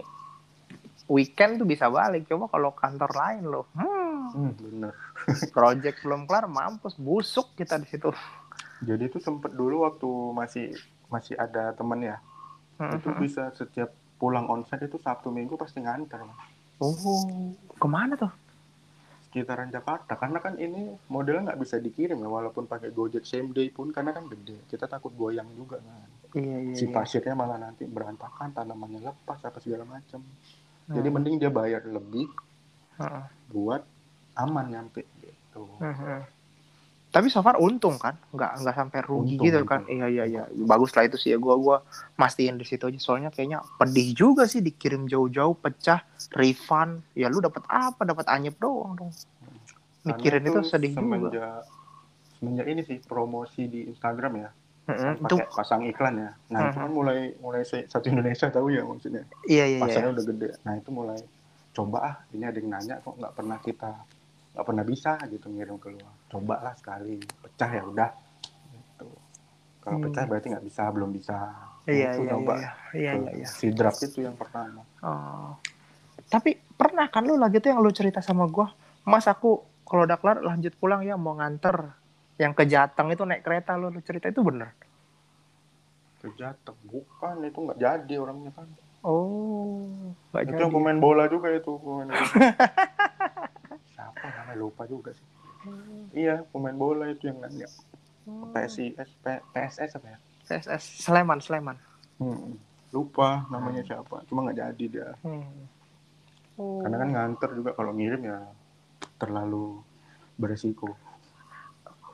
[1.06, 4.94] weekend tuh bisa balik coba kalau kantor lain lo hmm, Hmm, bener.
[5.56, 8.12] project belum kelar mampus busuk kita di situ.
[8.84, 10.65] Jadi itu sempet dulu waktu masih
[11.08, 12.18] masih ada temen ya,
[12.91, 13.22] itu Mhm.
[13.22, 16.20] bisa setiap pulang onsite itu Sabtu Minggu pasti nganter
[16.82, 18.34] oh ke mana tuh?
[19.30, 23.72] Sekitaran Jakarta karena kan ini modelnya nggak bisa dikirim ya walaupun pakai Gojek same day
[23.72, 24.63] pun karena kan gede.
[24.68, 26.10] Kita takut goyang juga kan.
[26.36, 26.91] Iya iya, si iya.
[26.91, 30.20] pasirnya malah nanti berantakan tanamannya lepas apa segala macam
[30.86, 31.15] jadi Hmm.
[31.15, 32.30] mending dia bayar lebih
[32.95, 33.26] Heeh.
[33.50, 33.82] buat
[34.36, 36.21] aman nyampe gitu Mhm.
[37.08, 39.71] Tapi so far untung kan, nggak nggak sampai rugi Untung, gitu untung.
[39.71, 39.82] kan?
[39.88, 41.39] Iya iya iya, bagus lah itu sih ya.
[41.39, 41.78] Gua gua
[42.19, 43.00] mastiin di situ aja.
[43.00, 46.04] Soalnya kayaknya pedih juga sih dikirim jauh-jauh, pecah,
[46.36, 47.08] refund.
[47.15, 48.04] Ya lu dapat apa?
[48.04, 49.12] Dapat anyep doang dong.
[50.04, 51.00] Mikirin itu sedih juga.
[51.00, 51.63] semenjak
[52.36, 54.50] semenjak ini sih promosi di Instagram ya
[54.86, 56.84] Mhm, Itu pakai pasang iklan ya nah itu Mhm.
[56.86, 59.82] kan mulai mulai satu Indonesia tahu ya maksudnya iya iya iya.
[59.82, 61.19] pasarnya udah gede nah itu mulai
[61.74, 63.91] coba ah ini ada yang nanya kok nggak pernah kita
[64.54, 68.10] nggak pernah bisa gitu ngirim keluar coba lah sekali pecah ya udah
[68.71, 69.08] gitu.
[69.82, 70.06] kalau Hmm.
[70.06, 71.38] pecah berarti nggak bisa belum bisa
[71.86, 72.69] Iya Itu iya coba iya.
[72.93, 73.48] Iya iya iya.
[73.48, 75.54] si draft itu yang pertama Oh.
[76.26, 80.17] Tapi pernah kan lu lagi tuh yang lu cerita sama gua, Mas aku kalau udah
[80.17, 81.93] kelar lanjut pulang ya mau nganter
[82.36, 84.76] yang ke Jateng itu naik kereta lu cerita itu bener.
[86.17, 88.67] ke Jateng bukan itu nggak jadi orangnya kan
[89.06, 89.86] Oh,
[90.32, 90.62] nggak itu jadi.
[90.62, 92.26] yang pemain bola juga itu pemain bola.
[93.88, 95.26] siapa namanya lupa juga sih
[96.12, 97.69] iya pemain bola itu yang nanya
[98.26, 98.50] Hmm.
[98.50, 101.78] PSIS P- PSS apa ya PSS Sleman, Sleman.
[102.17, 102.58] Hmm,
[102.89, 105.69] lupa namanya siapa cuma nggak jadi dia Hmm.
[106.56, 106.82] Oh.
[106.82, 108.41] karena kan nganter juga kalau ngirim ya
[109.15, 109.78] terlalu
[110.34, 110.98] beresiko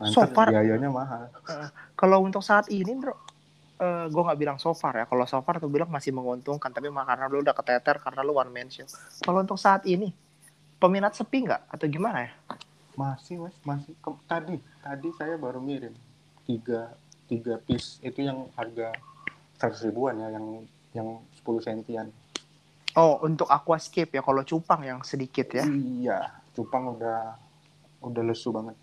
[0.09, 1.29] So far- biayanya mahal.
[1.93, 3.13] Kalau untuk saat ini, bro,
[3.77, 5.05] eh gue nggak bilang so far ya.
[5.05, 8.33] Kalau so far tuh bilang masih menguntungkan, tapi mah karena lu udah keteter karena lu
[8.33, 8.89] one man show.
[9.21, 10.09] Kalau untuk saat ini,
[10.81, 11.69] peminat sepi nggak?
[11.69, 12.33] Atau gimana ya?
[12.91, 13.55] masih mas.
[13.63, 13.95] Masih.
[14.03, 14.59] Ke- tadi.
[14.83, 15.95] Tadi saya baru ngirim
[16.43, 16.91] tiga
[17.25, 17.97] tiga piece.
[18.03, 18.91] Itu yang harga
[19.55, 20.45] seratus ribuan ya yang
[20.91, 21.07] yang
[21.39, 22.11] 10 sentian.
[22.99, 24.21] Oh, untuk aquascape ya.
[24.21, 25.63] Kalau cupang yang sedikit ya.
[25.65, 26.19] iya.
[26.51, 27.39] Cupang udah
[28.03, 28.75] udah lesu banget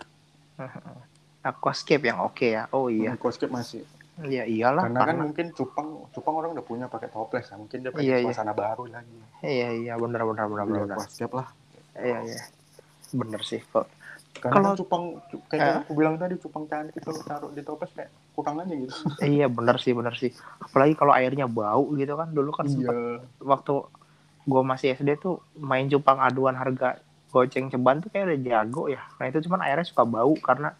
[1.48, 2.66] Aquascape yang oke ya.
[2.70, 3.14] Oh iya.
[3.14, 3.82] Aquascape masih
[4.18, 7.78] Iya iyalah karena kan karena, mungkin cupang cupang orang udah punya pakai toples ya mungkin
[7.78, 8.26] dia pakai Iya, iya.
[8.26, 9.14] suasana baru lagi
[9.46, 10.66] iya iya benar benar benar benar.
[10.66, 10.96] Beli benar.
[10.98, 11.48] Aquascape lah
[11.94, 12.42] Iya iya.
[13.14, 13.86] Bener sih kok.
[14.34, 15.74] karena Kalau- kan cupang cu- kayak Eh.
[15.80, 18.90] aku bilang tadi cupang cantik kalau taruh di toples kayak kurang aja gitu
[19.30, 20.34] iya bener sih bener sih.
[20.58, 22.26] Apalagi kalau airnya bau gitu kan.
[22.28, 22.90] Dulu kan iya
[23.40, 23.86] waktu
[24.44, 29.02] gue masih SD tuh main cupang aduan harga goceng ceban tuh kayak udah jago ya.
[29.16, 30.72] Nah itu cuman airnya suka bau karena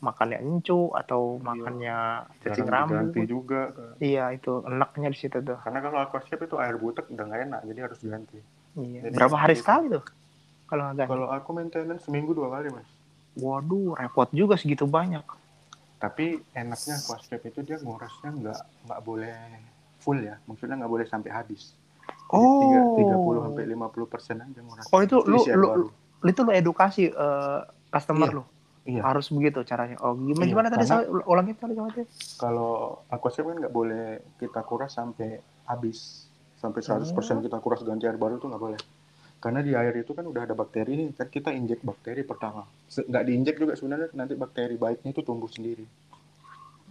[0.00, 1.44] makannya encu atau Iya.
[1.44, 1.96] makannya
[2.40, 3.26] cacing diganti rambut.
[3.26, 3.62] juga.
[3.98, 5.58] Iya itu enaknya di situ tuh.
[5.60, 8.40] karena kalau aquascape itu air butek udah nggak enak jadi harus ganti
[8.72, 9.00] Iya.
[9.04, 10.04] Jadi Berapa hari sekali tuh?
[10.64, 11.10] Kalau nggak ganti?
[11.10, 12.88] kalau aku maintenance seminggu dua kali mas
[13.32, 15.22] Waduh, repot juga segitu banyak.
[15.98, 19.36] tapi enaknya aquascape itu dia ngurasnya nggak nggak boleh
[19.98, 21.76] full ya maksudnya nggak boleh sampai habis
[22.32, 22.94] Oh.
[22.94, 25.86] tiga puluh sampai lima puluh persen aja nguras Oh, itu lu- lu- baru.
[26.22, 28.36] Itu lo edukasi eh, customer Iya.
[28.36, 28.44] lu.
[28.82, 29.00] Iya.
[29.02, 29.98] Harus begitu caranya.
[29.98, 32.06] Oh, gimana Iya, gimana tadi saya ulangin tadi gimana tadi?
[32.36, 32.72] kalau
[33.06, 34.04] aquascape kan nggak boleh
[34.36, 37.40] kita kuras sampai habis sampai 100% Oh.
[37.40, 38.80] kita kuras ganti air baru tuh nggak boleh
[39.38, 43.22] karena di air itu kan udah ada bakteri nih kan kita injek bakteri pertama nggak
[43.22, 45.88] diinjek juga sebenarnya nanti bakteri baiknya itu tumbuh sendiri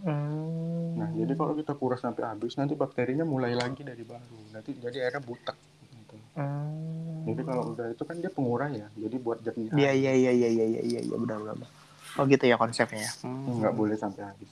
[0.00, 0.96] Hmm.
[0.96, 5.04] nah jadi kalau kita kuras sampai habis nanti bakterinya mulai lagi dari baru nanti jadi
[5.04, 6.16] airnya butek gitu.
[6.34, 7.28] Hmm.
[7.28, 10.48] jadi kalau udah itu kan dia pengurai ya jadi buat jernih Iya iya iya iya
[10.48, 11.68] iya iya iya iya benar benar.
[12.16, 13.12] Oh gitu ya konsepnya ya.
[13.22, 13.60] Hmm.
[13.60, 14.50] nggak boleh sampai habis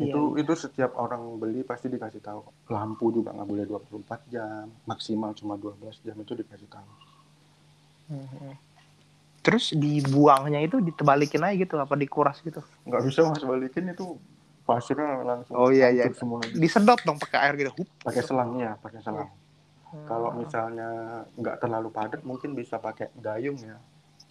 [0.00, 2.40] Iya, itu itu setiap orang beli pasti dikasih tahu
[2.72, 6.88] lampu juga nggak boleh 24 jam maksimal cuma 12 jam itu dikasih tahu
[8.10, 8.56] Hmm.
[9.40, 12.60] Terus dibuangnya itu ditebalikin aja gitu apa dikuras gitu?
[12.84, 14.20] nggak bisa mas balikin itu
[14.62, 16.06] pasirnya langsung Oh, iya, iya.
[16.12, 17.72] semua Disedot dong pakai air gitu.
[17.98, 19.28] Pakai selang ya pakai selang
[19.90, 20.06] Hmm.
[20.06, 20.86] kalau misalnya
[21.34, 23.74] nggak terlalu padat mungkin bisa pakai gayung ya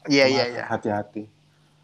[0.07, 0.63] Iya iya iya.
[0.63, 1.27] hati-hati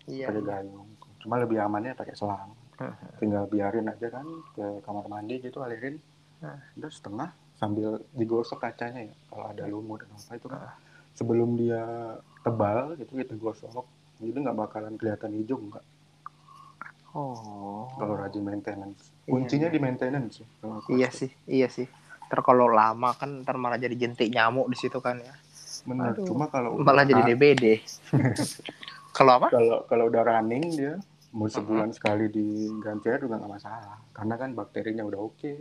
[0.07, 0.31] Iya.
[0.31, 0.87] pakai gayung
[1.19, 2.95] cuma lebih amannya pakai selang Hmm.
[3.17, 5.99] tinggal biarin aja kan ke kamar mandi gitu alirin
[6.39, 6.55] Nah.
[6.71, 10.75] udah setengah sambil digosok kacanya ya kalau ada lumut dan apa itu kan Ah.
[11.11, 11.83] sebelum dia
[12.45, 13.83] tebal gitu kita gosok
[14.15, 15.81] jadi nggak bakalan kelihatan hijau nggak
[17.11, 17.87] Oh.
[17.95, 19.73] kalau rajin maintenance Iya, kuncinya iya.
[19.73, 21.87] di maintenance sih kalau aku Iya sih, iya sih.
[22.27, 25.31] Ntar kalau lama kan ntar malah jadi jentik nyamuk di situ kan ya.
[25.85, 26.25] bener Aduh.
[26.25, 27.63] cuma kalau Malah jadi udah- DBD.
[29.17, 29.47] kalau apa?
[29.49, 30.99] kalau kalau udah running dia
[31.31, 35.53] mau sebulan sekali diganti air juga nggak masalah karena kan bakterinya udah oke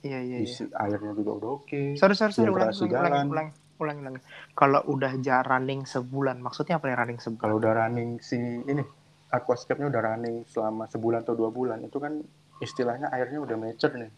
[0.00, 0.38] Iya iya iya.
[0.40, 3.48] isi airnya juga udah oke Sorry sorry sorry ulang ulang ulang ulang
[3.82, 4.14] ulang ulang.
[4.52, 7.42] Kalau udah ja running sebulan, maksudnya apa nih running sebulan?
[7.42, 8.82] kalau udah running si ini
[9.28, 12.20] aquascape-nya udah running selama sebulan atau dua bulan itu kan
[12.58, 14.12] istilahnya airnya udah mature nih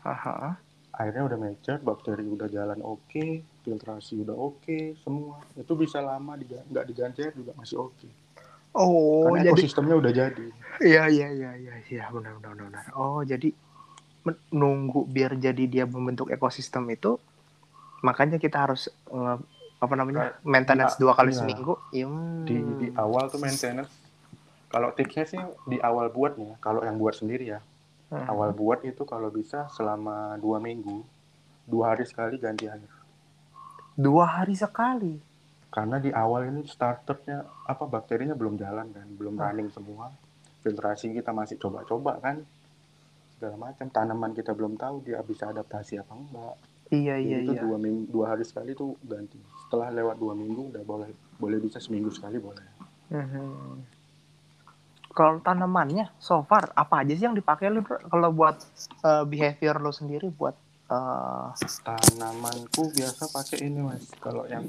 [0.00, 0.56] Haha.
[0.94, 3.24] airnya udah mature bakteri udah jalan oke
[3.60, 8.08] filtrasi udah oke semua itu bisa lama diga- nggak diganti air juga masih oke
[8.72, 10.46] Oh, karena jadi ekosistemnya udah jadi
[10.80, 12.84] iya iya iya iya iya benar benar benar.
[12.96, 13.52] Oh, jadi
[14.24, 17.20] men- nunggu biar jadi dia membentuk ekosistem itu
[18.02, 19.36] makanya kita harus eh,
[19.78, 20.38] apa namanya?
[20.42, 21.38] maintenance Iya, dua kali iya.
[21.38, 21.74] seminggu.
[21.90, 22.42] Hmm.
[22.42, 23.90] di di awal tuh maintenance
[24.66, 27.60] kalau tipsnya sih di awal buatnya kalau yang buat sendiri ya
[28.08, 28.28] Hmm.
[28.28, 31.00] awal buat itu kalau bisa selama dua minggu
[31.64, 32.84] dua hari sekali ganti air
[33.94, 35.16] dua hari sekali.
[35.68, 39.42] karena di awal ini starternya apa bakterinya belum jalan kan belum Hmm.
[39.42, 40.12] running semua
[40.60, 42.44] filtrasi kita masih coba-coba kan
[43.32, 46.56] segala macam tanaman kita belum tahu dia bisa adaptasi apa enggak
[46.92, 47.62] Iya Jadi iya itu iya.
[47.64, 51.08] dua minggu dua hari sekali tuh ganti setelah lewat dua minggu udah boleh
[51.40, 53.84] boleh bisa seminggu sekali boleh Mhm.
[55.12, 58.56] Kalau tanamannya, so far apa aja sih yang dipakai lu kalau buat
[59.04, 60.56] eh, behavior lo sendiri buat
[60.88, 61.46] eh,
[61.84, 64.64] tanamanku biasa pakai ini mas kalau yang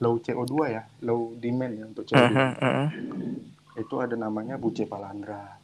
[0.00, 2.86] low CO2 ya low demand ya untuk CO2 mhm, mhm.
[3.76, 5.60] itu ada namanya buce palandra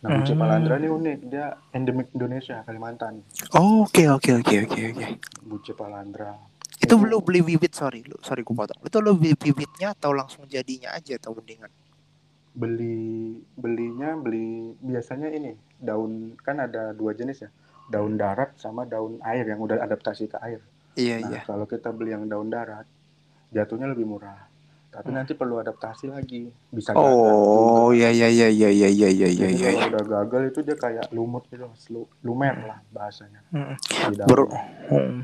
[0.00, 0.40] nah buce Hmm.
[0.40, 3.20] palandra ini unik dia endemik Indonesia Kalimantan
[3.52, 5.06] Oh, Oke oke oke oke oke.
[5.44, 6.32] buce palandra
[6.80, 8.80] Itu lu beli bibit sorry lu sorry gue potong.
[8.80, 11.68] Itu lu beli bibitnya atau langsung jadinya aja atau mendingan?
[12.50, 17.50] beli belinya beli biasanya ini daun kan ada dua jenis ya
[17.86, 20.58] daun darat sama daun air yang udah adaptasi ke air
[20.98, 21.40] Iya nah iya.
[21.46, 22.90] kalau kita beli yang daun darat
[23.50, 24.49] jatuhnya lebih murah
[24.90, 25.16] tapi Hmm.
[25.16, 29.54] nanti perlu adaptasi lagi bisa gagal Oh iya iya iya iya iya iya iya Jadi
[29.56, 29.70] iya.
[29.72, 33.74] kalau udah gagal itu dia kayak lumut gitu mas Lu- lumer lah bahasanya Mm.
[34.24, 34.46] Bro.
[34.46, 34.62] daunnya.
[34.88, 35.18] Hmm.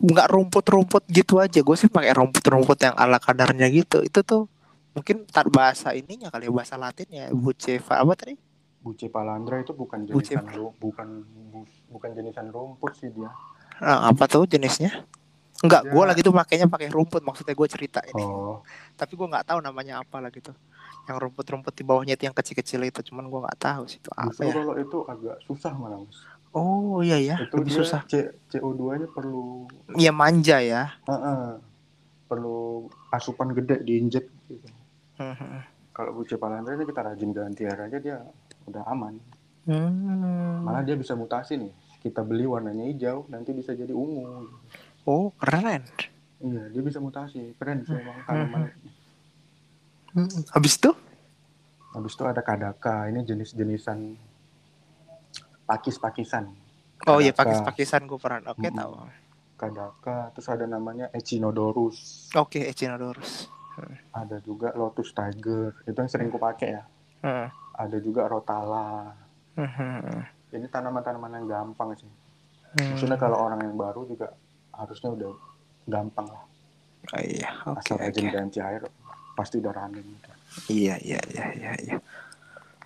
[0.00, 1.58] Nggak rumput-rumput gitu aja.
[1.58, 3.98] Gue sih pakai rumput-rumput yang ala kadarnya gitu.
[4.00, 4.46] Itu tuh
[4.90, 8.34] mungkin tar bahasa ininya kali ya, bahasa Latinnya buceva apa tadi?
[8.78, 11.06] buce palandra itu bukan jenisan bukan
[11.50, 13.26] bu- bukan jenisan rumput sih dia
[13.76, 15.02] Ah, apa tuh jenisnya?
[15.58, 16.06] Enggak, gue Ya.
[16.06, 18.22] lagi tuh makainya pakai rumput maksudnya gue cerita ini.
[18.22, 18.62] oh
[18.94, 20.54] Tapi gue nggak tahu namanya apa lah gitu.
[21.04, 24.28] Yang rumput-rumput di bawahnya itu yang kecil-kecil itu, cuman gue nggak tahu sih itu apa
[24.28, 24.54] justru ya.
[24.54, 25.98] kalau itu agak susah malah
[26.50, 28.00] Oh iya ya, itu lebih susah.
[28.06, 30.96] C- CO2 nya perlu Iya manja ya.
[31.04, 31.60] Heeh.
[32.24, 34.68] perlu asupan gede diinjek gitu.
[35.16, 35.64] Hmm.
[35.90, 38.20] kalau buce palandra ini kita rajin ganti air aja dia
[38.64, 39.16] udah aman
[39.64, 40.62] Hmm.
[40.62, 44.44] malah dia bisa mutasi nih kita beli warnanya hijau nanti bisa jadi ungu
[45.08, 45.80] Oh keren.
[46.38, 48.68] iya dia bisa mutasi keren sih emang tanaman
[50.08, 50.24] Hmm.
[50.50, 50.90] Habis itu?
[51.90, 54.16] habis itu ada kadaka ini jenis-jenisan
[55.64, 56.48] pakis-pakisan
[57.04, 58.40] Oh iya pakis-pakisan gue pernah.
[58.46, 58.76] Oke Mm-mm.
[58.76, 58.92] tahu.
[59.56, 63.50] kadaka terus ada namanya echinodorus Oke Echinodorus.
[64.10, 66.82] ada juga lotus tiger itu yang sering ku pakai ya
[67.18, 67.48] Hmm.
[67.72, 69.12] ada juga rotala
[69.52, 70.22] Hmm.
[70.48, 72.06] ini tanaman-tanaman yang gampang sih
[72.70, 72.92] Hmm.
[72.92, 74.30] maksudnya kalau orang yang baru juga
[74.78, 75.32] harusnya udah
[75.90, 76.44] gampang lah
[77.08, 77.48] Oh, iya.
[77.64, 78.34] Oke asal rajin oke.
[78.36, 78.82] ganti air
[79.32, 80.28] pasti udah running gitu.
[80.68, 81.72] Iya iya iya iya.
[81.78, 81.96] iya.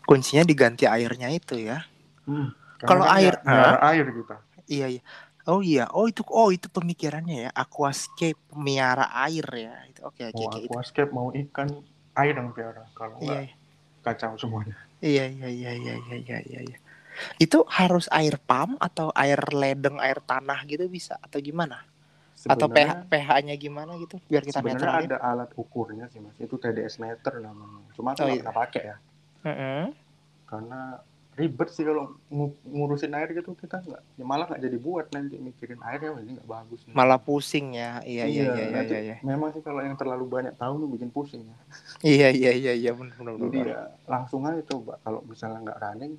[0.06, 1.82] Kuncinya diganti airnya itu ya.
[2.22, 2.46] Karena
[2.78, 4.36] Kalau kan air- nyara air kita
[4.68, 5.02] Iya iya.
[5.50, 5.90] Oh iya.
[5.90, 7.50] Oh itu oh itu pemikirannya ya.
[7.50, 9.74] Aquascape pemiara air ya.
[9.90, 10.58] Itu oke oke mau oke.
[10.60, 10.68] itu.
[10.70, 11.68] aquascape mau ikan
[12.14, 13.58] air yang piara kalau Iya enggak
[14.02, 16.78] kacau semuanya iya iya iya iya iya iya iya.
[17.12, 17.36] Iya.
[17.40, 21.78] Itu harus air pump atau air ledeng air tanah gitu bisa atau gimana?
[22.42, 26.98] Atau pH pH-nya gimana gitu biar kita sebenarnya ada alat ukurnya sih mas itu TDS
[26.98, 28.42] meter namanya cuma Oh, aku iya.
[28.42, 28.96] pernah pakai ya
[29.46, 29.84] Heeh.
[30.50, 30.80] karena
[31.32, 35.38] ribet sih kalau ngu- ngurusin air gitu kita nggak ya malah nggak jadi buat nanti
[35.38, 36.92] mikirin airnya ini nggak bagus nih.
[36.92, 38.02] Malah pusing ya.
[38.04, 39.00] Iya iya iya iya nanti iya.
[39.00, 41.56] Iya memang sih kalau yang terlalu banyak tahu nih bikin pusing ya
[42.02, 43.38] iya iya iya iya benar benar.
[43.38, 43.66] jadi benar.
[43.70, 46.12] ya langsung aja coba kalau misalnya nggak running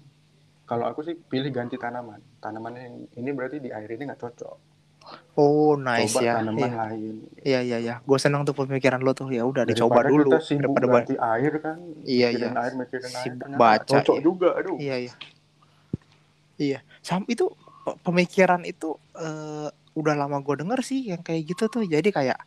[0.73, 4.57] kalau aku sih pilih ganti tanaman tanaman yang ini berarti di air ini nggak cocok
[5.35, 6.33] Oh nice coba ya.
[6.39, 6.79] tanaman Iya.
[6.79, 7.95] lain Iya iya iya.
[8.01, 9.27] Gue senang tuh pemikiran lo tuh.
[9.29, 12.47] Ya udah dicoba dulu kita sibuk daripada ganti air kan Iya, iya.
[12.55, 12.73] air air
[13.19, 14.23] Sibuk ternyata baca, cocok iya.
[14.23, 15.13] juga aduh Iya iya.
[16.55, 16.79] Iya.
[16.99, 17.51] Sam itu
[17.83, 22.39] pe- pemikiran itu eh, udah lama gue denger sih yang kayak gitu tuh jadi kayak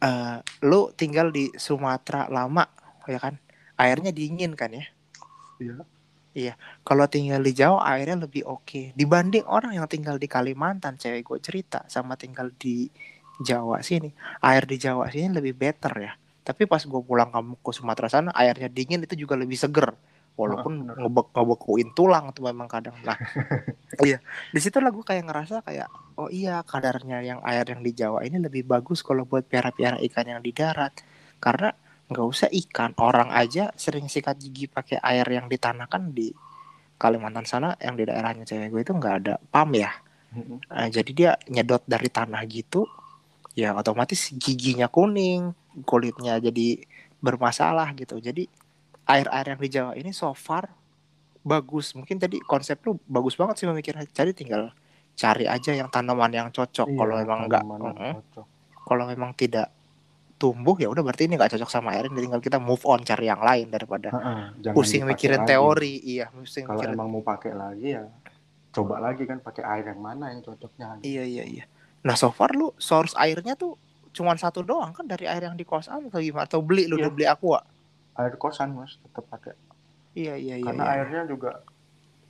[0.00, 2.66] eh lu tinggal di Sumatera lama
[3.06, 3.38] ya kan
[3.76, 4.84] airnya dingin kan ya
[5.60, 5.86] Iya.
[6.86, 11.38] Kalau tinggal di Jawa airnya lebih oke dibanding orang yang tinggal di Kalimantan cewek gue
[11.42, 12.86] cerita sama tinggal di
[13.40, 14.12] Jawa sini
[14.44, 16.12] air di Jawa sini lebih better ya.
[16.40, 19.96] Tapi pas gue pulang ke Sumatera sana airnya dingin itu juga lebih seger.
[20.38, 20.96] Walaupun bener.
[20.96, 22.96] ngebek ngebekuin tulang tuh memang kadang.
[23.04, 23.16] Nah
[24.06, 24.20] iya
[24.52, 28.24] di situ lah gue kayak ngerasa kayak oh iya kadarnya yang air yang di Jawa
[28.24, 30.92] ini lebih bagus kalau buat piara-piara ikan yang di darat.
[31.40, 31.72] Karena
[32.10, 36.34] nggak usah ikan orang aja sering sikat gigi pakai air yang di tanah kan di
[37.00, 39.88] Kalimantan sana yang di daerahnya cewek gue itu nggak ada pam ya.
[40.70, 42.86] Nah, jadi dia nyedot dari tanah gitu
[43.56, 45.50] ya otomatis giginya kuning
[45.82, 46.82] kulitnya jadi
[47.18, 48.46] bermasalah gitu jadi
[49.06, 50.70] air-air yang di Jawa ini so far
[51.42, 54.70] bagus mungkin tadi konsep lu bagus banget sih memikirnya jadi tinggal
[55.16, 58.12] cari aja yang tanaman yang cocok Iya, kalau memang nggak tanaman yang Mm-mm.
[58.14, 58.46] cocok.
[58.86, 59.72] kalau memang tidak
[60.40, 63.28] tumbuh ya udah berarti ini nggak cocok sama air ini tinggal kita move on cari
[63.28, 64.08] yang lain daripada
[64.56, 65.52] jangan pusing mikirin lagi.
[65.52, 68.08] teori iya pusing Kalau mikirin emang mau pakai lagi ya
[68.70, 71.02] coba lagi kan pakai air yang mana yang cocoknya.
[71.02, 71.64] Iya iya iya.
[72.06, 73.74] Nah so far lu source airnya tuh
[74.14, 76.46] cuman satu doang kan dari air yang di kosan atau gimana?
[76.46, 77.04] Atau beli lu Iya.
[77.04, 77.60] udah beli aqua?
[78.14, 79.58] Air kosan mas tetap pakai.
[80.14, 80.66] Iya iya iya.
[80.70, 80.92] Karena iya.
[81.02, 81.66] airnya juga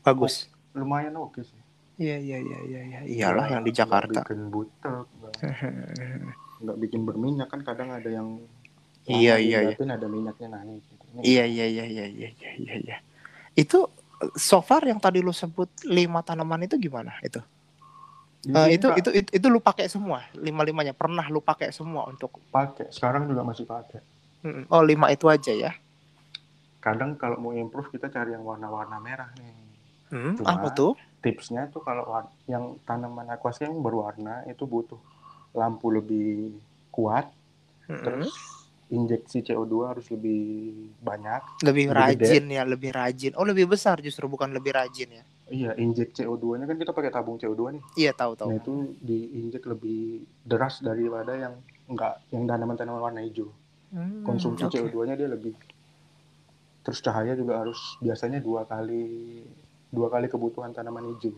[0.00, 0.48] bagus.
[0.72, 1.60] lumayan oke sih.
[2.00, 3.00] Iya iya iya iya iya.
[3.04, 4.24] Iyalah yang di Jakarta.
[4.24, 5.04] bikin butek,
[6.60, 8.40] nggak, bikin berminyak kan kadang ada yang
[9.08, 9.74] Iya, iya, iya.
[9.74, 10.84] ada minyaknya naik.
[10.86, 11.04] Gitu.
[11.24, 12.74] Iya iya iya iya iya iya iya.
[12.78, 12.96] iya.
[13.56, 13.90] Itu
[14.36, 17.40] so far yang tadi lu sebut lima tanaman itu gimana itu?
[18.40, 22.40] sini, itu, itu itu itu lu pakai semua lima limanya pernah lu pakai semua untuk
[22.52, 22.88] pakai.
[22.92, 24.00] Sekarang juga masih pakai.
[24.72, 25.72] Oh lima itu aja ya?
[26.80, 29.52] Kadang kalau mau improve kita cari yang warna-warna merah nih.
[30.08, 30.96] Hmm, Cuma- apa tuh?
[31.20, 32.08] Tipsnya tuh kalau
[32.48, 34.96] yang tanaman aquascape yang berwarna itu butuh
[35.52, 36.54] lampu lebih
[36.90, 37.26] kuat,
[37.86, 38.04] Mm-mm.
[38.04, 38.30] terus
[38.90, 40.42] injeksi CO2 harus lebih
[40.98, 41.42] banyak.
[41.62, 43.32] lebih lebih rajin ya lebih rajin.
[43.38, 45.24] Oh lebih besar justru bukan lebih rajin ya?
[45.50, 47.82] Iya, injek CO2-nya kan kita pakai tabung CO2 nih.
[47.98, 48.48] Iya tahu tahu.
[48.50, 51.58] Nah itu diinjek lebih deras daripada yang
[51.90, 53.50] enggak yang tanaman-tanaman warna hijau.
[53.90, 54.78] Hmm, Konsumsi oke.
[54.78, 55.54] CO2-nya dia lebih.
[56.86, 59.42] Terus cahaya juga harus biasanya dua kali
[59.90, 61.34] dua kali kebutuhan tanaman hijau.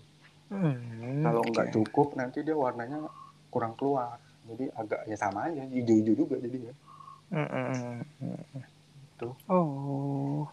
[0.52, 1.50] Hmm, Kalau oke.
[1.56, 3.08] nggak cukup nanti dia warnanya
[3.52, 4.16] kurang keluar.
[4.48, 6.72] Jadi agak ya sama aja hijau-hijau juga jadinya.
[7.28, 8.64] Mm, mm.
[9.20, 9.34] Tuh.
[9.46, 10.48] Oh.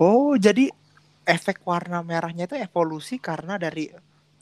[0.00, 0.72] Oh, jadi
[1.28, 3.92] efek warna merahnya itu evolusi karena dari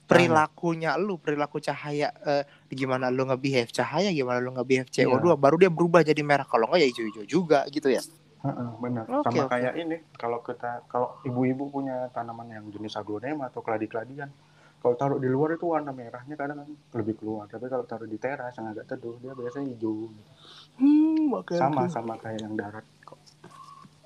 [0.09, 5.68] perilakunya lu, perilaku cahaya eh, gimana lu nge-behave cahaya, gimana lu nge-behave CO2, baru dia
[5.68, 6.49] berubah jadi merah.
[6.49, 8.01] Kalau enggak ya hijau-hijau juga gitu ya.
[8.38, 9.05] Heeh, benar.
[9.11, 9.53] Oke, Sama oke.
[9.53, 14.31] kayak ini, kalau kita kalau ibu-ibu punya tanaman yang jenis aglonema atau keladi-keladian,
[14.78, 17.50] kalau taruh di luar itu warna merahnya kadang kan lebih keluar.
[17.50, 20.06] Tapi kalau taruh di teras yang agak teduh, dia biasanya hijau.
[20.78, 21.54] Hmm, oke.
[21.58, 21.90] Sama oke.
[21.90, 23.18] sama kayak yang darat kok.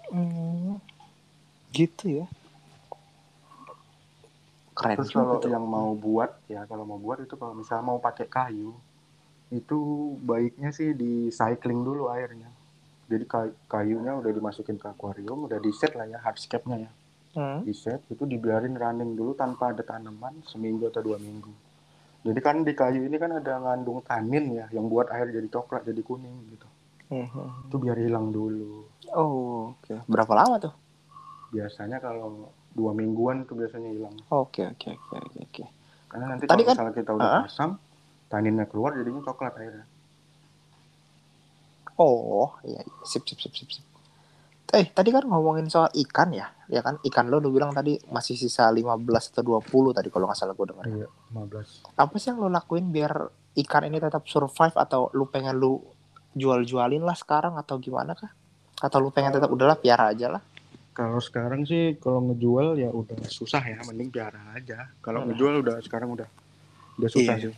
[0.09, 0.81] Hmm,
[1.77, 2.27] gitu ya.
[4.73, 5.53] Keren Terus kalau tuh.
[5.53, 8.73] yang mau buat ya kalau mau buat itu kalau misalnya mau pakai kayu,
[9.53, 9.79] itu
[10.25, 12.49] baiknya sih di cycling dulu airnya.
[13.13, 16.91] Jadi kay- kayunya udah dimasukin ke akuarium, udah di set lah ya hardscape-nya ya.
[17.33, 17.65] Hmm.
[17.65, 21.49] di set itu dibiarin running dulu tanpa ada tanaman seminggu atau dua minggu.
[22.23, 25.83] Jadi kan di kayu ini kan ada ngandung tanin ya yang buat air jadi coklat
[25.83, 26.69] jadi kuning gitu.
[27.09, 27.73] Mhm.
[27.73, 28.85] Itu biar hilang dulu.
[29.11, 30.05] Oh, oke.
[30.07, 30.75] Berapa lama tuh?
[31.51, 34.13] Biasanya kalau dua mingguan tuh biasanya hilang.
[34.29, 35.65] Oke, oke, oke, oke.
[36.09, 37.43] Karena nanti Tadi kalau kan- misalnya kita udah Ah.
[37.45, 37.73] pasang,
[38.29, 39.85] taninnya keluar jadinya coklat airnya.
[41.97, 42.95] Oh, iya, iya.
[43.05, 43.85] sip, sip, sip, sip, sip.
[44.73, 46.97] Eh, tadi kan ngomongin soal ikan ya, ya kan?
[47.05, 50.65] Ikan lo lu bilang tadi masih sisa 15 atau 20 tadi kalau nggak salah gue
[50.65, 50.85] denger.
[50.89, 51.93] Iya, 15.
[51.93, 53.13] Apa sih yang lo lakuin biar
[53.55, 55.77] ikan ini tetap survive atau lu pengen lu
[56.33, 58.33] jual-jualin lah sekarang atau gimana kah?
[58.81, 60.41] Atau lu pengen tetap udahlah piara aja lah?
[60.93, 64.89] Kalau sekarang sih kalau ngejual ya udah susah ya, mending piara aja.
[65.05, 65.37] Kalau Hmm.
[65.37, 66.29] ngejual udah sekarang udah
[66.97, 67.53] udah susah Iya.
[67.53, 67.55] sih.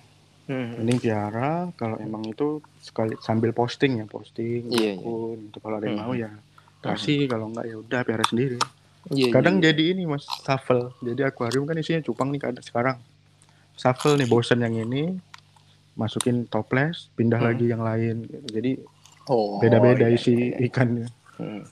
[0.51, 4.99] Mending piara kalau emang itu sekali sambil posting ya, posting Iya, iya.
[4.99, 5.39] akun.
[5.47, 6.07] Itu kalau ada yang Hmm.
[6.07, 6.31] mau ya
[6.85, 8.61] kasih, kalau enggak ya udah piara sendiri.
[9.13, 9.73] Iya, Kadang iya.
[9.73, 10.93] jadi ini Mas, shuffle.
[11.01, 12.97] Jadi akuarium kan isinya cupang nih kadang sekarang.
[13.77, 15.17] Shuffle nih bosen yang ini,
[15.95, 17.49] masukin toples, pindah Hmm.
[17.53, 18.25] lagi yang lain.
[18.25, 18.47] gitu.
[18.49, 18.73] Jadi
[19.29, 20.67] oh, beda-beda iya, isi iya, iya.
[20.69, 21.63] ikannya Hmm.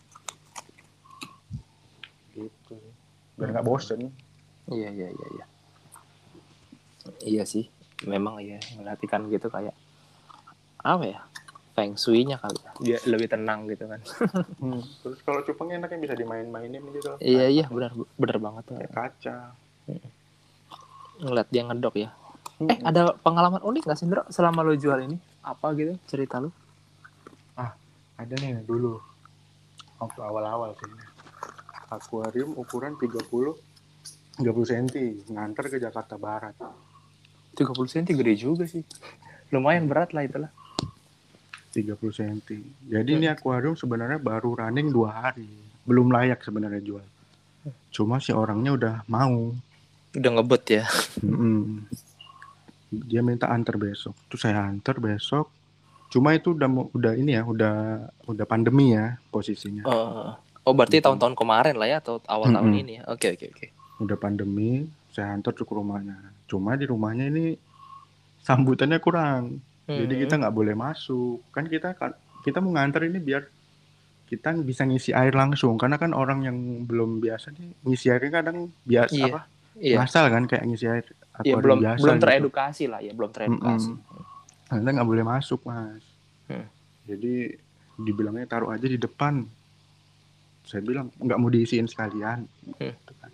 [2.32, 2.76] gitu.
[3.38, 4.10] Biar nggak bosen.
[4.68, 5.44] Iya iya iya iya.
[7.22, 7.66] Iya sih,
[8.06, 9.74] memang iya ngeliat ikan gitu kayak
[10.82, 11.20] apa ya?
[11.72, 12.70] Feng shui-nya kali ya.
[12.80, 14.00] Dia lebih tenang gitu kan.
[14.62, 14.78] Hmm.
[15.02, 17.18] Terus kalau cupang enaknya bisa dimain-mainin gitu.
[17.18, 18.76] iya iya benar benar banget tuh.
[18.78, 19.36] Kayak kaca.
[21.22, 22.10] ngeliat dia ngedok ya.
[22.62, 25.18] Eh ada pengalaman unik gak sih Ndro selama lo jual ini?
[25.42, 26.54] Apa gitu cerita lu?
[28.22, 29.02] ada nih dulu
[29.98, 31.10] waktu awal-awal kayaknya
[31.90, 33.18] akuarium ukuran 30
[34.38, 34.86] 30 cm
[35.34, 36.54] nganter ke Jakarta Barat
[37.58, 38.80] 30 cm gede juga sih.
[39.52, 40.48] Lumayan berat lah itulah.
[41.72, 42.38] 30 cm
[42.84, 45.48] jadi ini akuarium sebenarnya baru running dua hari
[45.82, 47.04] belum layak sebenarnya jual
[47.88, 49.50] cuma si orangnya udah mau
[50.12, 50.84] Udah ngebet ya.
[51.24, 51.88] Mm-mm.
[52.92, 55.48] dia minta antar besok terus saya antar besok
[56.08, 57.74] cuma itu udah udah ini ya udah
[58.28, 61.08] udah pandemi ya posisinya Oh, oh berarti Gitu.
[61.08, 62.82] tahun-tahun kemarin lah ya atau awal tahun Mm-mm.
[62.84, 63.02] ini ya?
[63.08, 63.66] Oke oke oke.
[63.98, 67.56] udah pandemi saya antar ke rumahnya cuma di rumahnya ini
[68.38, 70.22] sambutannya kurang jadi Hmm.
[70.22, 73.42] kita nggak boleh masuk kan kita kan kita mau nganter ini biar
[74.24, 78.56] kita bisa ngisi air langsung karena kan orang yang belum biasa nih ngisi airnya kadang
[78.82, 79.40] biasa Iya, apa
[79.74, 79.96] Iya.
[79.98, 81.04] ngasal kan kayak ngisi air
[81.40, 82.22] Iya belum biasa belum gitu.
[82.22, 83.90] teredukasi lah ya belum teredukasi.
[84.68, 86.04] Anda nggak boleh masuk mas.
[86.46, 86.64] Hmm.
[87.02, 87.56] Jadi
[87.98, 89.44] dibilangnya taruh aja di depan.
[90.62, 92.44] Saya bilang nggak mau diisiin sekalian.
[92.70, 92.92] Hmm.
[92.94, 93.32] Gitu kan.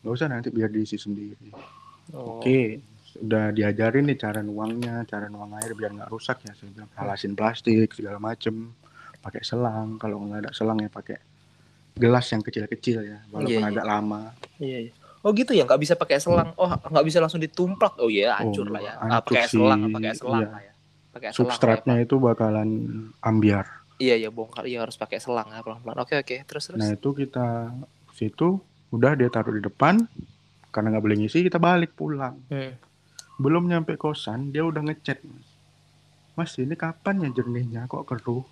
[0.00, 1.48] Nggak usah nanti biar diisi sendiri.
[2.12, 2.38] Oh.
[2.38, 2.80] Oke,
[3.18, 6.52] udah diajarin nih cara nuangnya, cara nuang air biar nggak rusak ya.
[6.54, 8.72] Saya bilang halasin plastik segala macem,
[9.20, 9.96] pakai selang.
[9.98, 11.18] Kalau nggak ada selang ya pakai
[11.94, 13.70] gelas yang kecil-kecil ya, walaupun Iya, iya.
[13.70, 14.22] agak lama.
[14.58, 14.92] Iya, iya.
[15.24, 16.52] Oh gitu ya, nggak bisa pakai selang.
[16.60, 17.96] Oh, nggak bisa langsung ditumplak.
[18.02, 18.92] Oh iya, hancur Oh, lah ya.
[19.00, 20.50] Ah, pakai selang, pakai selang iya.
[20.52, 20.72] lah ya.
[21.14, 21.48] Pakai selang.
[21.48, 22.68] ya, Substratnya itu bakalan
[23.22, 23.64] ambiar.
[23.96, 24.66] Iya, iya, bongkar.
[24.66, 25.96] Iya, harus pakai selang ya pelan-pelan.
[26.02, 26.36] Oke, oke.
[26.44, 26.76] Terus terus.
[26.82, 27.70] Nah itu kita
[28.12, 28.58] situ
[28.90, 30.02] udah dia taruh di depan
[30.68, 32.34] karena nggak boleh ngisi kita balik pulang.
[32.50, 32.74] Hmm.
[33.40, 35.48] Belum nyampe kosan dia udah ngechat mas.
[36.34, 38.46] Mas ini kapan ya jernihnya kok keruh?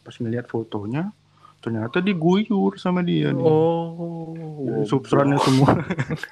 [0.00, 1.12] Pas ngeliat fotonya
[1.60, 3.44] ternyata diguyur sama dia nih.
[3.44, 4.32] Oh.
[4.64, 5.72] Jadi substratnya semua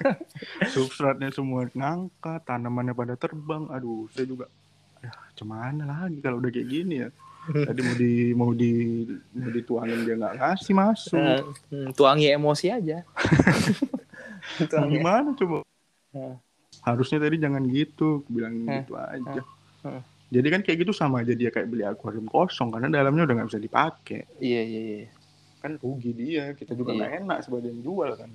[0.73, 4.45] substratnya semua ngangkat tanamannya pada terbang aduh saya juga
[4.99, 7.09] ya cuman lagi kalau udah kayak gini ya
[7.49, 8.71] tadi mau di mau di
[9.33, 13.01] mau dituangin dia nggak ngasih masuk hmm, tuangi emosi aja.
[14.69, 14.97] Tuangi.
[14.97, 15.61] gimana coba?
[16.11, 16.35] Hmm.
[16.89, 18.69] Harusnya tadi jangan gitu, bilang Hmm.
[18.79, 19.41] gitu aja.
[19.81, 20.01] Hmm.
[20.29, 23.49] Jadi kan kayak gitu sama aja dia kayak beli akuarium kosong karena dalamnya udah nggak
[23.49, 24.21] bisa dipakai.
[24.37, 25.09] Iya, iya, iya.
[25.57, 26.97] Kan rugi dia, kita juga Iya.
[27.01, 28.29] nggak enak sebagai yang jual kan.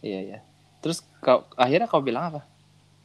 [0.00, 0.38] Iya, iya.
[0.78, 2.42] Terus kau akhirnya kau bilang apa?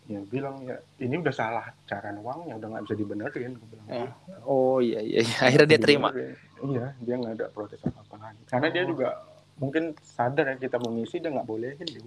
[0.06, 3.58] Ya bilang ya ini udah salah cara nuangnya udah nggak bisa dibenerin.
[3.58, 3.86] Aku bilang.
[3.90, 4.10] Eh.
[4.46, 5.26] Oh iya iya.
[5.26, 5.38] iya.
[5.42, 6.14] Akhirnya dia terima.
[6.62, 8.42] Iya, dia nggak ada protes apa apa lagi.
[8.46, 8.94] Karena dia Oh.
[8.94, 9.10] juga
[9.58, 12.00] mungkin sadar ya kita mau ngisi dia nggak bolehin ya.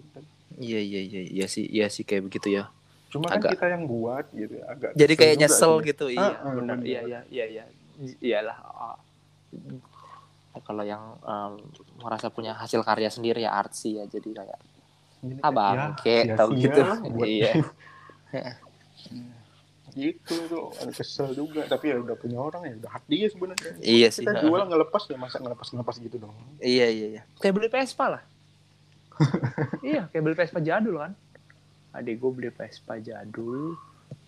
[0.56, 2.70] Iya iya iya iya sih iya sih kayak begitu ya.
[3.08, 5.84] Cuma kan Agak- kita yang buat gitu ya, agak Jadi kayak juga nyesel sih.
[5.86, 6.06] gitu.
[6.08, 6.76] Iya Ah, ah, benar.
[6.76, 6.78] benar.
[6.82, 7.64] Iya iya iya iya.
[8.20, 8.56] Iyalah.
[8.60, 8.98] ah.
[10.58, 11.52] Kalau yang em,
[11.98, 14.58] merasa punya hasil karya sendiri ya artsy ya jadi kayak
[15.18, 16.80] Jadi ah kayak, ya, tau sia-sia gitu.
[16.84, 17.52] lah buat Iya.
[19.90, 23.72] gitu tuh ada kesel juga tapi ya udah punya orang ya udah hak dia sebenarnya
[23.80, 24.22] Iya sih.
[24.22, 27.22] kita jual ngelepas ya masa ngelepas ngelepas gitu dong Iya iya iya.
[27.38, 28.22] Kayak beli Vespa lah.
[29.82, 31.12] iya, kayak beli Vespa jadul kan.
[31.94, 33.76] Adik gue beli Vespa jadul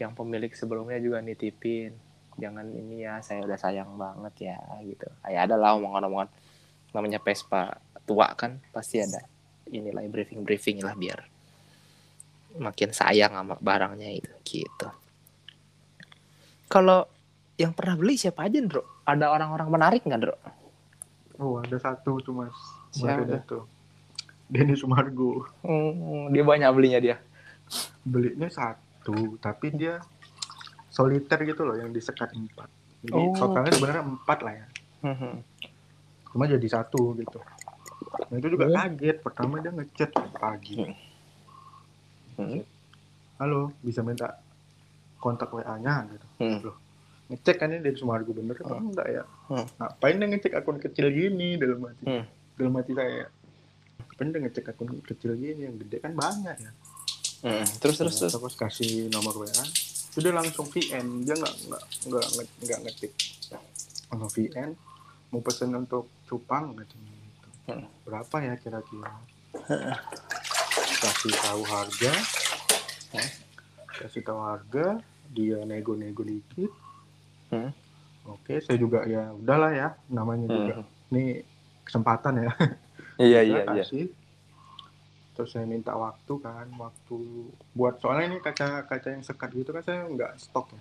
[0.00, 1.92] yang pemilik sebelumnya juga nitipin.
[2.40, 5.08] Jangan ini ya, saya udah sayang banget ya gitu.
[5.28, 6.28] Ya ada lah omongan-omongan
[6.90, 9.22] namanya Vespa tua kan pasti ada
[9.70, 11.22] inilah briefing-briefing lah biar
[12.58, 14.90] makin sayang sama barangnya itu gitu.
[16.66, 17.06] Kalau
[17.54, 19.06] yang pernah beli siapa aja, Bro?
[19.06, 20.36] Ada orang-orang menarik nggak, Bro?
[21.40, 22.52] oh ada satu tuh mas
[22.92, 23.40] Siapa?
[23.48, 23.64] Tuh
[24.50, 27.16] Denny Sumargo Hmm, dia banyak belinya dia.
[28.02, 29.98] Belinya satu tapi dia
[30.88, 32.68] soliter gitu loh yang disekat empat
[33.00, 33.32] jadi Oh.
[33.32, 34.66] totalnya sebenarnya empat lah ya
[35.00, 35.40] Hmm.
[36.28, 37.40] cuma jadi satu gitu
[38.22, 38.74] nah itu juga Oh.
[38.74, 40.84] kaget pertama dia ngechat pagi
[42.34, 42.62] Hmm.
[43.36, 44.40] halo bisa minta
[45.16, 46.72] kontak WA nya gitu Hmm.
[47.28, 48.90] ngecek kan ini dari Sumargo bener apa Hmm.
[48.90, 49.66] enggak ya Hmm.
[49.76, 52.24] ngapain dia ngecek akun kecil gini dalam hati Hmm.
[52.56, 53.28] dalam hati saya
[54.02, 56.72] ngapain dia ngecek akun kecil gini yang gede kan banyak ya
[57.41, 57.64] Hmm.
[57.78, 58.32] Terus terus terus.
[58.32, 59.64] terus kasih nomor WA
[60.11, 62.26] sudah langsung VN dia nggak nggak nggak
[62.61, 63.12] nggak ngetik
[64.07, 64.70] langsung VN
[65.28, 67.49] mau pesen untuk cupang katanya gitu.
[67.66, 67.86] Hmm.
[68.03, 69.14] berapa ya kira-kira
[70.99, 72.12] kasih tahu harga
[73.11, 73.30] Hmm.
[73.97, 74.86] kasih tahu harga
[75.28, 76.70] dia nego-nego dikit
[77.49, 77.70] Hmm.
[78.24, 80.74] oke saya juga ya udahlah ya namanya juga
[81.09, 81.43] ini
[81.82, 82.53] kesempatan ya
[83.18, 83.82] Iya iya iya.
[83.82, 84.07] kasih
[85.34, 87.18] terus saya minta waktu kan waktu
[87.72, 90.80] buat soalnya ini kaca kaca yang sekat gitu kan saya nggak stok ya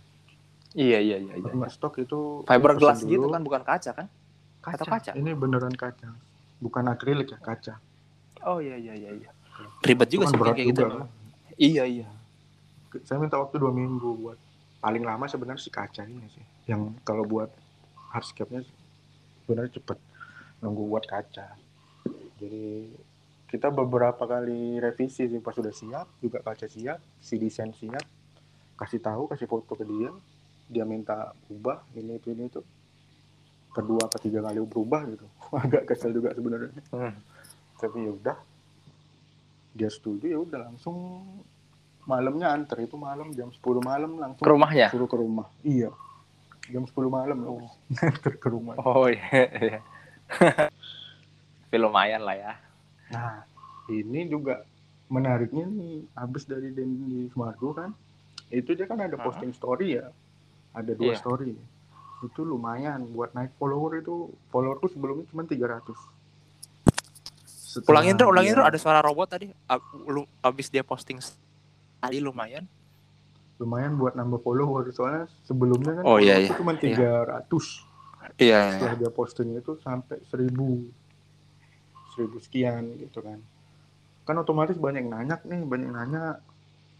[0.69, 1.33] Iya iya iya.
[1.33, 1.49] iya.
[1.49, 4.07] nggak stok itu Fiberglass pesen gitu kan bukan kaca kan?
[4.61, 4.75] kaca.
[4.77, 5.11] atau kaca?
[5.17, 6.13] ini beneran kaca
[6.61, 7.75] bukan akrilik ya kaca
[8.47, 9.29] Oh iya iya iya iya.
[9.83, 10.81] Ribet juga sih kayak gitu.
[10.87, 11.11] juga.
[11.59, 12.07] Iya iya.
[13.05, 14.39] saya minta waktu dua minggu buat
[14.79, 17.51] paling lama sebenarnya si kaca ini sih yang kalau buat
[18.15, 18.65] hardscape-nya
[19.45, 19.99] sebenarnya cepet
[20.63, 21.53] nunggu buat kaca
[22.41, 22.89] jadi
[23.49, 28.05] kita beberapa kali revisi sih pas sudah siap juga kaca siap si desain siap
[28.75, 30.13] kasih tahu kasih foto ke dia
[30.65, 32.61] dia minta ubah ini itu ini itu
[33.69, 35.25] kedua ketiga kali berubah gitu
[35.59, 37.13] agak kesel juga sebenarnya Hmm.
[37.75, 38.37] tapi ya udah
[39.71, 41.25] dia setuju ya udah langsung
[42.03, 44.87] malamnya anter itu malam jam 10 malam langsung Ke rumahnya?
[44.89, 45.89] suruh ke rumah iya
[46.65, 47.69] jam 10 malam loh
[48.05, 49.45] anter ke rumah Oh iya.
[49.57, 49.79] iya.
[51.65, 52.53] Tapi lumayan lah ya.
[53.09, 53.43] Nah
[53.87, 54.61] ini juga
[55.07, 57.89] menariknya nih habis dari Dendi Sumargo kan
[58.47, 60.09] itu dia kan ada posting story ya
[60.71, 61.17] ada dua Iya.
[61.17, 61.53] story
[62.19, 65.95] itu lumayan buat naik follower itu followerku sebelumnya cuma 300
[67.69, 69.45] Setelah Ulangin tuh, ulangin tuh ada suara robot tadi.
[69.63, 71.21] Ab- Lu abis dia posting
[71.99, 72.65] tadi lumayan.
[73.55, 76.49] lumayan buat nambah follower soalnya sebelumnya kan Oh, iya, iya.
[76.49, 77.83] cuma 300
[78.37, 78.61] Iya.
[78.73, 80.49] setelah dia posting itu sampai 1000
[82.19, 83.39] 1000 sekian gitu kan.
[84.27, 86.23] Kan otomatis banyak yang nanya nih banyak yang nanya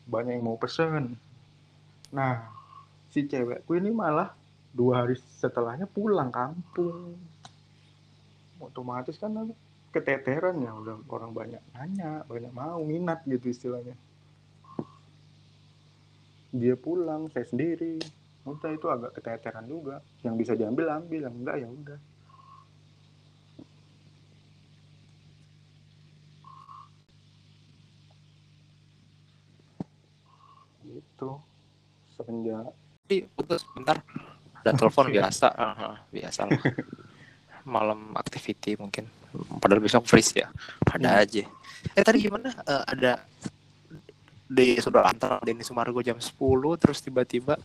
[0.08, 1.20] banyak yang mau pesen.
[2.16, 2.48] Nah
[3.12, 4.32] si cewekku ini malah
[4.72, 7.20] dua hari setelahnya pulang kampung.
[8.64, 9.54] Otomatis kan aku
[9.92, 14.00] keteteran ya udah orang banyak nanya banyak mau minat gitu istilahnya.
[16.56, 18.00] Dia pulang saya sendiri.
[18.48, 20.02] Udah itu agak keteteran juga.
[20.26, 22.00] Yang bisa diambil ambil yang enggak ya udah
[31.20, 31.36] gitu
[32.10, 32.72] semenjak
[33.04, 34.00] Tapi putus bentar.
[34.60, 35.48] Ada telepon biasa.
[35.52, 36.62] Aha, biasa lah.
[37.68, 39.04] Malam activity mungkin.
[39.58, 40.48] Padahal besok freeze ya.
[40.86, 41.44] Ada aja.
[41.92, 42.54] Eh tadi gimana?
[42.56, 43.20] Eh, ada
[44.46, 46.34] di sudah antara Denny Sumargo jam 10
[46.76, 47.60] terus tiba-tiba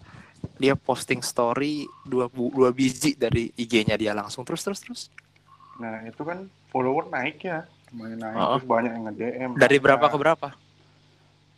[0.54, 5.02] dia posting story dua bu- dua biji dari IG-nya dia langsung terus terus terus
[5.74, 8.48] nah itu kan follower naik ya lumayan naik Oh.
[8.54, 10.48] terus banyak yang nge-DM dari berapa ke berapa?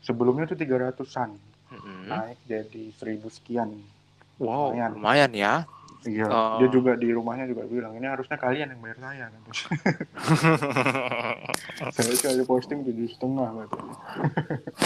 [0.01, 1.35] sebelumnya tuh 300-an
[1.87, 2.11] Mm-mm.
[2.11, 3.71] naik jadi 1000 sekian
[4.37, 4.91] Wow, lumayan.
[4.93, 5.55] lumayan ya.
[6.03, 6.59] iya Oh.
[6.59, 9.41] dia juga di rumahnya juga bilang ini harusnya kalian yang bayar saya kan
[11.93, 13.95] saya sekali posting tujuh setengah katanya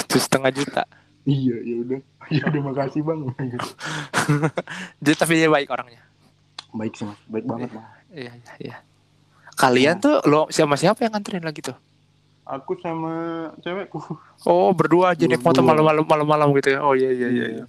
[0.02, 0.82] Tujuh setengah juta.
[1.22, 2.00] iya ya udah
[2.32, 3.20] ya udah makasih bang
[5.02, 6.00] Jadi tapi dia baik orangnya.
[6.70, 8.76] baik sih mas baik banget mas Iya, iya, iya.
[9.52, 11.76] Kalian tuh lo siapa siapa yang nganterin lagi tuh?
[12.50, 13.12] Aku sama
[13.58, 14.02] cewekku
[14.42, 16.80] Oh, berdua aja naik motor malam-malam malam-malam gitu ya.
[16.80, 17.46] Oh iya iya iya.
[17.54, 17.64] iya.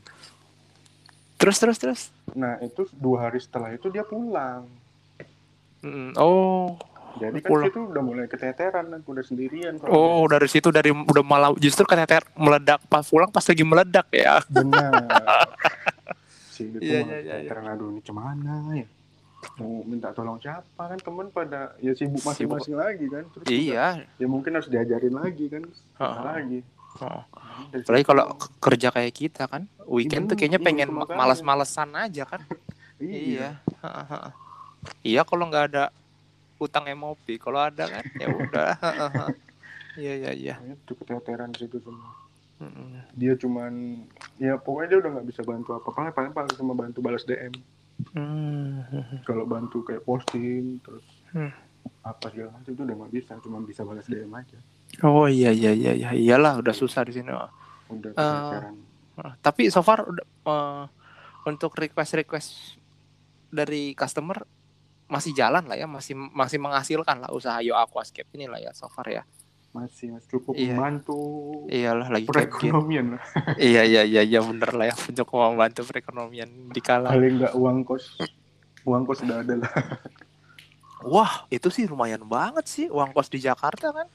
[1.35, 2.01] Terus terus terus.
[2.31, 4.65] nah itu dua hari setelah itu dia pulang
[5.81, 6.77] Mm, Oh.
[7.13, 7.67] jadi kan Pulang.
[7.67, 11.83] itu udah mulai keteteran aku udah sendirian kalau Oh, dari situ dari udah malam justru
[11.83, 14.39] keteter meledak pas pulang pas lagi meledak ya.
[14.47, 15.09] benar
[16.53, 17.33] si itu Iya, iya, iya, iya.
[17.43, 18.85] keteteran aduh ini cemana ya
[19.57, 24.05] mau minta tolong siapa kan temen pada ya sibuk masing-masing lagi kan terus Iya.
[24.17, 26.25] ya mungkin harus diajarin lagi kan susah Heeh.
[26.25, 26.59] lagi
[26.99, 27.23] Oh.
[27.71, 32.43] Apalagi kalau kerja kayak kita kan, weekend tuh kayaknya Iya, pengen malas-malesan aja kan.
[32.99, 33.15] iya,
[33.47, 33.49] Iya.
[34.99, 35.83] Iya kalau nggak ada
[36.59, 38.69] utang MOP, kalau ada kan ya udah.
[39.95, 40.55] Iya iya iya.
[40.67, 42.11] itu keteteran di situ semua
[43.17, 44.05] dia cuman
[44.37, 47.51] ya pokoknya dia udah nggak bisa bantu apa apa paling paling cuma bantu balas DM
[48.11, 48.83] Hmm.
[49.23, 51.47] kalau bantu kayak posting terus Hmm.
[52.01, 54.57] apa segala macam itu udah nggak bisa cuma bisa balas DM aja
[55.01, 57.31] Oh iya iya iya iya iyalah udah susah di sini.
[57.31, 58.59] udah Ah,
[59.39, 60.83] Tapi so far udah eh,
[61.45, 62.49] untuk request request
[63.47, 64.43] dari customer
[65.07, 68.87] masih jalan lah ya, masih masih menghasilkan lah usaha Yo Aquascape ini lah ya so
[68.87, 69.23] far ya.
[69.71, 70.73] Masih masih cukup Iya.
[70.73, 71.17] membantu
[71.65, 73.23] Iyalah lagi perekonomian lah
[73.61, 77.07] Iya iya iya iya bener lah ya untuk membantu perekonomian di kala.
[77.07, 78.19] paling nggak uang kos
[78.83, 79.71] uang kos udah ada lah
[81.03, 84.07] Wah itu sih lumayan banget sih uang kos di Jakarta kan.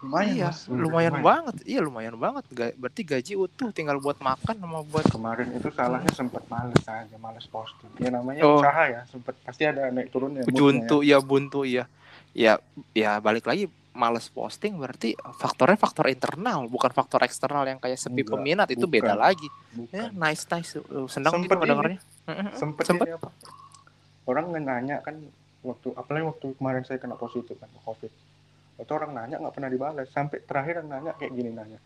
[0.00, 0.64] lumayan iya Mas.
[0.66, 1.54] lumayan banget.
[1.62, 2.44] Iya lumayan banget.
[2.50, 7.14] Ga- Berarti gaji utuh tinggal buat makan sama buat kemarin itu salahnya sempat males aja
[7.14, 8.58] males posting ya namanya Oh.
[8.58, 11.84] usaha ya sempat pasti ada naik turunnya buntu ya buntu ya.
[12.32, 12.56] Ya
[12.90, 18.22] ya balik lagi males posting berarti faktornya faktor internal bukan faktor eksternal yang kayak sepi
[18.22, 18.94] Enggak, peminat itu bukan.
[18.96, 19.44] beda lagi.
[19.44, 19.76] ya.
[19.76, 19.94] Bukan.
[19.98, 20.70] Ya nice nice
[21.08, 21.60] senang gitu Sempet ini.
[21.60, 21.98] ngedengarnya.
[22.24, 22.48] Mm-mm.
[22.54, 23.06] sempet, Sempet.
[23.06, 23.28] ini apa
[24.24, 25.16] orang nanya kan
[25.60, 28.12] waktu apalagi waktu kemarin saya kena positif kan covid
[28.78, 31.76] itu orang nanya nggak pernah dibalas sampai terakhir yang nanya kayak gini nanya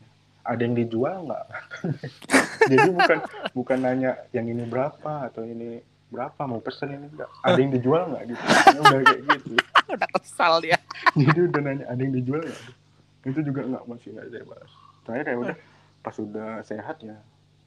[0.45, 1.45] ada yang dijual nggak
[2.71, 3.19] jadi bukan
[3.51, 8.03] bukan nanya yang ini berapa atau ini berapa mau pesen ini enggak ada yang dijual
[8.07, 8.43] nggak gitu
[8.77, 9.53] udah kayak gitu
[9.95, 10.79] Udah kesal dia.
[11.15, 12.63] jadi udah nanya ada yang dijual nggak
[13.25, 15.57] itu juga nggak masih nggak saya balas terakhir ya udah
[16.01, 17.17] pas udah sehat ya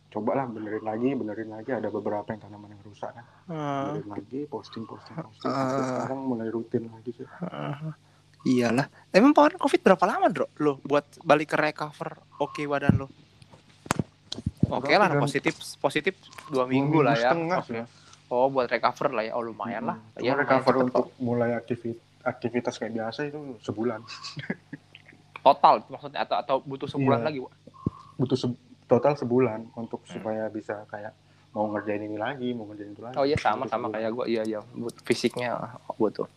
[0.08, 3.84] cobalah benerin lagi benerin lagi ada beberapa yang tanaman yang rusak kan Hmm.
[3.94, 5.84] benerin lagi posting posting posting Ah.
[6.00, 7.92] Sekarang mulai rutin lagi sih Uh,
[8.44, 8.88] iyalah.
[9.10, 10.48] Emang kemarin COVID berapa lama, Bro?
[10.58, 13.08] Lo buat balik ke recover oke badan lo?
[14.70, 16.16] Oke lah, positif positif
[16.46, 17.32] dua Dua minggu lah ya.
[17.32, 17.60] setengah.
[18.28, 19.34] Oh, buat recover lah ya.
[19.34, 19.96] Oh, lumayan lah.
[19.96, 20.20] Hmm.
[20.20, 21.16] Ya, lumayan recover untuk kok.
[21.18, 24.04] mulai aktivitas aktivitas kayak biasa itu sebulan
[25.40, 27.26] total maksudnya atau atau butuh sebulan Iya.
[27.26, 27.54] lagi, Wak?
[28.18, 30.12] butuh se- total sebulan untuk Hmm.
[30.12, 31.16] supaya bisa kayak
[31.50, 33.94] mau ngerjain ini lagi mau ngerjain itu lagi Oh iya sama Butuh sama sebulan.
[33.94, 34.26] kayak gue.
[34.28, 35.50] Iya iya, But- fisiknya
[35.94, 36.28] butuh.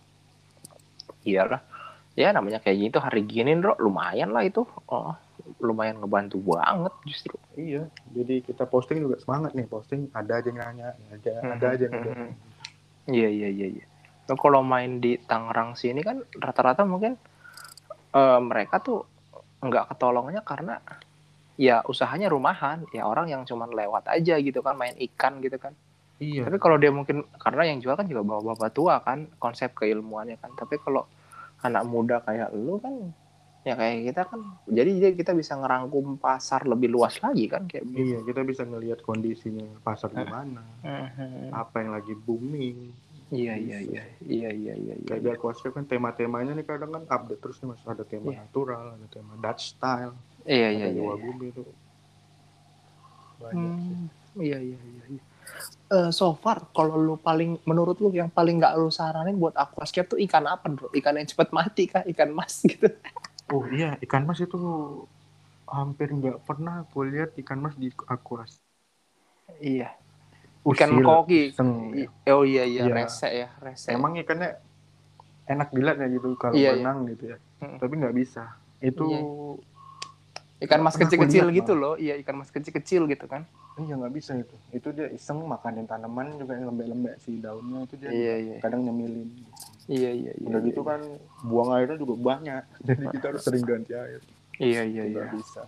[1.22, 1.60] Iyalah.
[2.12, 4.62] Ya namanya kayak gitu hari gini, Bro, lumayan lah itu.
[4.86, 5.14] Oh,
[5.58, 7.34] lumayan ngebantu banget justru.
[7.58, 11.84] iya jadi kita posting juga semangat nih posting ada aja yang nanya ada ada aja
[11.90, 12.30] yang udah Mhm.
[13.10, 13.84] Iya iya iya iya.
[14.30, 17.18] Lo kalau main di Tangerang sini kan rata-rata mungkin
[18.14, 19.02] eh, mereka tuh
[19.60, 20.78] nggak ketolongnya karena
[21.60, 25.74] ya usahanya rumahan, ya orang yang cuman lewat aja gitu kan main ikan gitu kan.
[26.20, 30.40] iya Tapi kalau dia mungkin karena yang jual kan juga bapak-bapak tua kan konsep keilmuannya
[30.40, 30.52] kan.
[30.54, 31.04] Tapi kalau
[31.60, 33.12] anak muda kayak lu kan
[33.60, 38.04] ya kayak kita kan jadi kita bisa ngerangkum pasar lebih luas lagi kan kayak begitu.
[38.06, 40.16] iya kita bisa ngelihat kondisinya pasar Eh.
[40.18, 41.52] gimana Mhm.
[41.52, 42.78] apa yang lagi booming
[43.30, 44.94] Iya iya iya iya iya iya.
[44.96, 45.06] iya.
[45.06, 48.42] kayak di aquascape kan tema-temanya nih kadang kan update terus nih mas ada tema Iya.
[48.42, 50.98] natural ada tema Dutch style Iya iya iya.
[50.98, 51.14] Iya.
[51.16, 51.62] bumi itu
[53.38, 53.94] banyak sih.
[53.94, 54.06] Hmm,
[54.36, 55.04] iya iya iya.
[55.10, 55.22] iya.
[55.90, 60.06] Eh, so far kalau lu paling menurut lu yang paling nggak lu saranin buat aquascape
[60.08, 60.86] tuh ikan apa bro?
[60.90, 62.02] Ikan yang cepet mati kah?
[62.04, 62.86] Ikan mas gitu?
[63.50, 64.58] Oh iya ikan mas itu
[65.66, 68.58] hampir nggak pernah aku lihat ikan mas di aquas
[69.58, 69.94] iya.
[70.60, 71.42] Ikan Usil, koki.
[71.50, 72.94] iseng, I- Oh iya iya, Iya.
[72.94, 73.88] rese ya rese.
[73.88, 74.60] emang ikannya
[75.48, 76.70] enak dilihat ya gitu kalau Iya, iya.
[76.76, 77.76] berenang gitu ya Mm.
[77.76, 78.44] tapi nggak bisa
[78.80, 79.20] itu Iya.
[80.68, 81.96] ikan mas kecil-kecil lihat, gitu loh.
[81.96, 83.48] Iya ikan mas kecil-kecil gitu kan?
[83.80, 87.94] iya nggak bisa itu itu dia iseng makanin tanaman juga yang lembek-lembek si daunnya itu
[87.96, 88.56] dia Iya iya.
[88.60, 89.32] kadang nyemilin
[89.90, 90.46] Iya iya iya.
[90.46, 91.00] udah gitu kan
[91.42, 94.22] buang airnya juga banyak jadi kita harus sering ganti air
[94.56, 95.34] Iya iya nggak iya.
[95.34, 95.62] bisa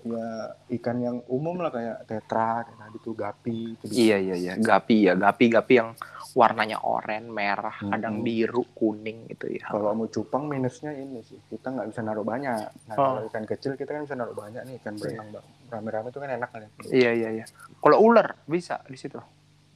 [0.00, 0.30] ya
[0.72, 3.98] ikan yang umum lah kayak tetra kayak tadi tuh gapi itu bisa.
[3.98, 4.52] Iya iya iya.
[4.54, 5.90] Gapi ya, gapi gapi yang
[6.32, 7.90] warnanya oranye, merah, Hmm.
[7.90, 9.66] kadang biru, kuning gitu ya.
[9.66, 13.04] kalau mau cupang minusnya ini sih kita nggak bisa naruh banyak nah Oh.
[13.10, 16.30] kalau ikan kecil kita kan bisa naruh banyak nih ikan berenang bang rame-rame itu kan
[16.30, 17.44] enak kan ya Iya iya iya.
[17.76, 19.18] Kalau ular bisa di situ.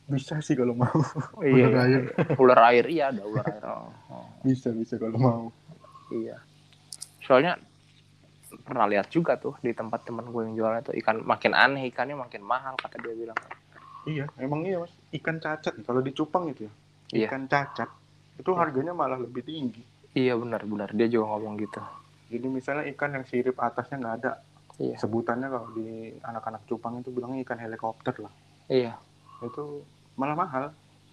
[0.04, 0.90] Bisa sih kalau mau
[1.38, 1.82] Iya, Ular iya.
[1.88, 2.02] air.
[2.36, 3.62] ular air iya ada ular air.
[3.62, 5.40] Oh, oh, bisa bisa kalau mau
[6.10, 6.36] iya.
[7.20, 7.56] Soalnya
[8.60, 12.14] pernah lihat juga tuh di tempat teman gue yang jualnya tuh ikan makin aneh ikannya
[12.14, 13.38] makin mahal kata dia bilang.
[14.02, 16.72] iya emang iya mas ikan cacat kalau di cupang itu ya
[17.14, 17.26] Iya.
[17.28, 17.86] ikan cacat
[18.34, 19.78] itu harganya malah lebih tinggi
[20.12, 21.78] Iya benar benar dia juga ngomong gitu.
[22.26, 24.32] jadi misalnya ikan yang sirip atasnya nggak ada
[24.74, 24.98] Iya.
[24.98, 25.88] sebutannya kalau di
[26.18, 28.32] anak-anak cupang itu bilangnya ikan helikopter lah
[28.66, 28.98] Iya.
[29.42, 29.82] Itu
[30.14, 30.64] malah mahal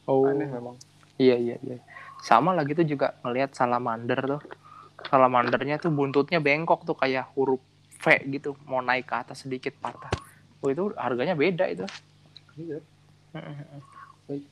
[0.09, 0.25] Oh.
[0.25, 0.73] aneh memang
[1.19, 1.77] Iya iya iya.
[2.23, 4.41] Sama lagi tuh juga ngelihat salamander tuh.
[5.11, 7.59] Salamandernya tuh buntutnya bengkok tuh kayak huruf
[7.99, 10.07] V gitu, mau naik ke atas sedikit patah.
[10.63, 11.83] Oh itu harganya beda itu.
[12.59, 12.79] iya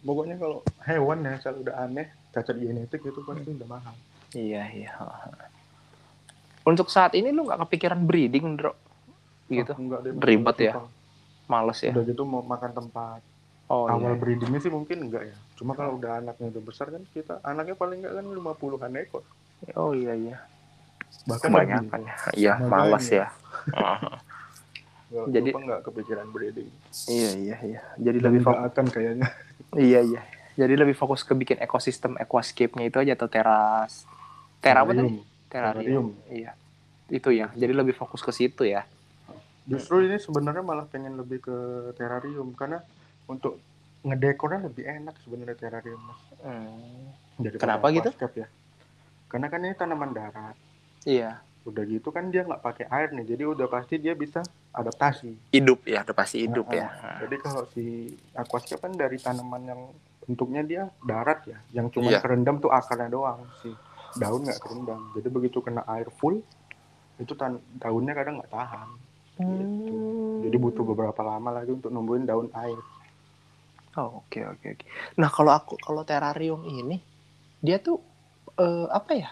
[0.04, 3.96] pokoknya kalau hewan ya kalau udah aneh cacat genetik itu pasti udah mahal
[4.36, 4.92] Iya iya.
[6.68, 8.76] Untuk saat ini lu nggak kepikiran breeding, Bro?
[9.48, 9.72] Gitu.
[9.72, 10.74] Oh, enggak deh, Ribet ya?
[11.48, 11.96] Males ya.
[11.96, 13.24] udah gitu mau makan tempat
[13.68, 14.18] Oh awal iya.
[14.18, 18.00] breedingnya sih mungkin enggak ya cuma kalau udah anaknya udah besar kan kita anaknya paling
[18.00, 19.24] enggak kan 50-an ekor
[19.74, 20.38] Oh iya iya.
[21.26, 22.16] bahkan Kebanyakan ya.
[22.32, 23.28] Iya, males ya.
[25.08, 26.70] Jadi Jadi- enggak kepikiran breeding
[27.08, 27.82] iya iya iya.
[27.98, 28.70] Jadi Dan lebih nggak fokus.
[28.70, 29.28] akan kayaknya
[29.88, 30.22] Iya iya.
[30.56, 34.08] Jadi lebih fokus ke bikin ekosistem aquascape-nya itu aja atau teras.
[34.58, 35.22] Tera apa tadi?
[35.46, 35.46] Terrarium.
[35.48, 36.08] Terrarium.
[36.28, 36.52] Iya.
[37.08, 37.48] Itu ya.
[37.52, 38.84] Jadi lebih fokus ke situ ya.
[39.64, 41.56] Justru ini sebenarnya malah pengen lebih ke
[41.94, 42.82] terrarium karena
[43.28, 43.60] untuk
[44.02, 46.22] ngedekornya lebih enak sebenarnya terrarium mas.
[46.40, 47.12] Hmm.
[47.38, 48.10] Daripada Kenapa gitu?
[48.36, 48.48] ya.
[49.28, 50.56] Karena kan ini tanaman darat.
[51.04, 51.44] Iya.
[51.68, 54.40] Udah gitu kan dia nggak pakai air nih, jadi udah pasti dia bisa
[54.72, 55.52] adaptasi.
[55.52, 56.88] Hidup ya, udah pasti hidup Nah, ya.
[57.28, 59.82] Jadi kalau si aquascape kan dari tanaman yang
[60.24, 62.24] bentuknya dia darat ya, yang cuma Iya.
[62.24, 63.76] kerendam tuh akarnya doang, si
[64.16, 65.12] daun nggak kerendam.
[65.12, 66.40] Jadi begitu kena air full,
[67.18, 68.88] itu tan- daunnya kadang nggak tahan.
[69.38, 69.96] Gitu.
[70.48, 72.80] Jadi butuh beberapa lama lagi untuk numbuhin daun air.
[73.98, 74.86] Oh, oke oke oke.
[75.18, 77.02] Nah, kalau aku kalau terrarium ini
[77.58, 77.98] dia tuh
[78.62, 79.30] eh, apa ya?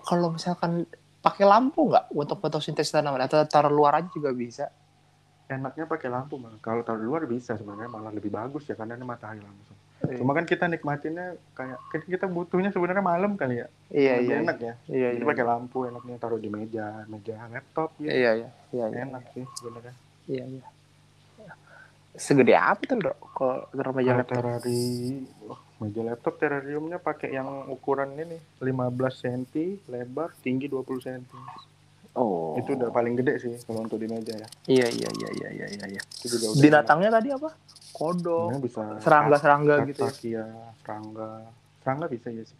[0.00, 0.84] Kalau misalkan
[1.20, 4.68] pakai lampu nggak untuk fotosintesis tanaman atau taruh luar aja juga bisa?
[5.48, 6.60] Enaknya pakai lampu malah.
[6.60, 9.76] Kalau taruh luar bisa sebenarnya malah lebih bagus ya karena ini matahari langsung.
[10.00, 13.68] Cuma kan kita nikmatinnya kayak kan kita butuhnya sebenarnya malam kali ya.
[13.92, 14.40] Iya Lebih iya.
[14.44, 14.74] enak ya.
[14.88, 15.30] Iya Jadi iya.
[15.32, 18.12] pakai lampu enaknya taruh di meja, meja laptop gitu.
[18.12, 18.48] Iya iya.
[18.72, 19.00] Iya iya.
[19.08, 19.94] Enak sih sebenarnya.
[20.28, 20.64] Iya iya.
[22.18, 23.14] Segede apa tuh, Bro?
[23.32, 24.42] Kalau meja laptop?
[24.42, 28.66] terari wah, meja laptop terariumnya pakai yang ukuran ini 15
[29.22, 29.42] cm,
[29.86, 31.24] lebar, tinggi 20 cm.
[32.18, 32.58] Oh.
[32.58, 34.48] Itu udah paling gede sih kalau untuk di meja ya.
[34.66, 35.84] Iya iya iya iya iya iya.
[35.96, 36.02] iya.
[36.26, 37.50] Itu juga udah Binatangnya tadi apa?
[37.94, 38.50] Kodok.
[38.50, 40.12] Sebenarnya bisa Serangga-serangga gitu ya.
[40.26, 40.44] Iya,
[40.82, 41.30] serangga.
[41.80, 42.58] Serangga bisa ya sih.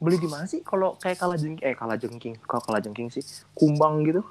[0.00, 0.60] Beli di mana sih?
[0.60, 4.24] Kalau kayak kalajengking, eh kalajengking, kalau kalajengking sih, kumbang gitu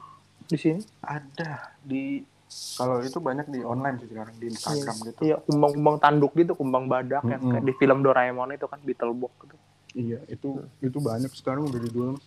[0.49, 0.81] di sini.
[1.05, 5.19] Ada di kalau itu banyak di online sih sekarang di Instagram gitu.
[5.21, 7.53] Iya, kumbang-kumbang tanduk gitu, kumbang badak yang Mm-mm.
[7.53, 9.55] kayak di film Doraemon itu kan Beetlebox gitu.
[9.93, 10.49] Iya, itu
[10.81, 12.17] itu banyak sekarang udah dijual.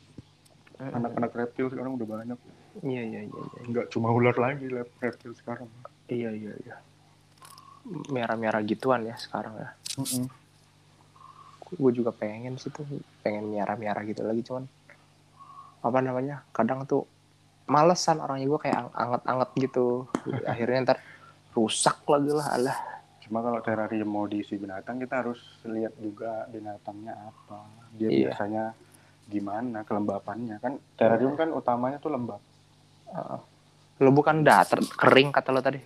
[0.79, 2.39] Anak-anak reptil sekarang udah banyak.
[2.87, 3.61] Iya iya iya iya.
[3.67, 4.67] Nggak cuma ular lagi
[5.03, 5.67] reptil sekarang.
[6.07, 6.77] Iya iya iya.
[8.11, 9.71] Merah-merah gituan ya sekarang ya.
[9.99, 10.31] Mm-mm.
[11.73, 12.87] Gue juga pengen sih tuh,
[13.27, 14.71] pengen merah-merah gitu lagi cuman
[15.83, 16.47] apa namanya?
[16.55, 17.11] Kadang tuh
[17.65, 19.87] malesan orangnya gue kayak ang- anget-anget gitu.
[20.51, 20.99] Akhirnya ntar
[21.53, 22.79] rusak lagi lah alah.
[23.23, 27.59] Cuma kalau terarium mau diisi binatang kita harus lihat juga binatangnya apa.
[27.95, 28.27] Dia Iya.
[28.31, 28.65] biasanya
[29.25, 32.43] gimana kelembapannya kan terarium kan utamanya tuh lembab.
[33.09, 33.41] Heeh.
[34.01, 35.79] Lo bukan datar kering kata lo tadi.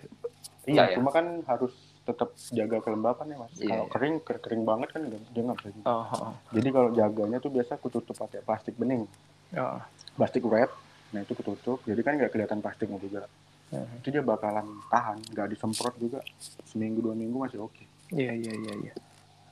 [0.66, 0.98] Iya, ya.
[0.98, 1.70] cuma kan harus
[2.02, 3.52] tetap jaga kelembapan ya mas.
[3.54, 3.92] Iya, kalau iya.
[3.92, 5.68] kering ker- kering banget kan dia nggak bisa.
[5.84, 9.06] Oh, oh, Jadi kalau jaganya tuh biasa kututup pakai plastik bening,
[9.54, 9.78] oh.
[10.14, 10.70] plastik wrap.
[11.16, 13.24] Nah itu kututup, jadi kan nggak kelihatan plastiknya juga.
[13.66, 13.98] Mhm.
[13.98, 16.20] Itu dia bakalan tahan, nggak disemprot juga.
[16.68, 17.80] Seminggu dua minggu masih oke.
[18.12, 18.92] Iya iya iya iya.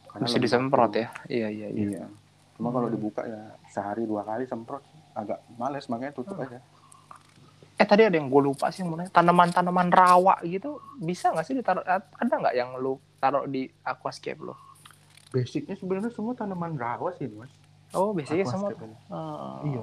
[0.07, 1.01] Karena lembab disemprot tuh.
[1.01, 1.09] ya.
[1.27, 1.85] Iya iya iya.
[1.89, 2.05] Iya.
[2.55, 2.95] Cuma kalau Hmm.
[2.95, 4.85] dibuka ya sehari dua kali semprot
[5.17, 6.45] agak males makanya tutup Hmm.
[6.47, 6.61] aja.
[7.75, 9.11] Eh tadi ada yang gue lupa sih mau nanya.
[9.11, 11.83] Tanaman-tanaman rawa gitu bisa nggak sih ditaruh?
[11.83, 14.55] Ada nggak yang lu taruh di aquascape lo?
[15.33, 17.51] Basicnya sebenarnya semua tanaman rawa sih mas.
[17.91, 18.71] Oh biasanya semua.
[19.11, 19.59] Oh.
[19.65, 19.83] Iya.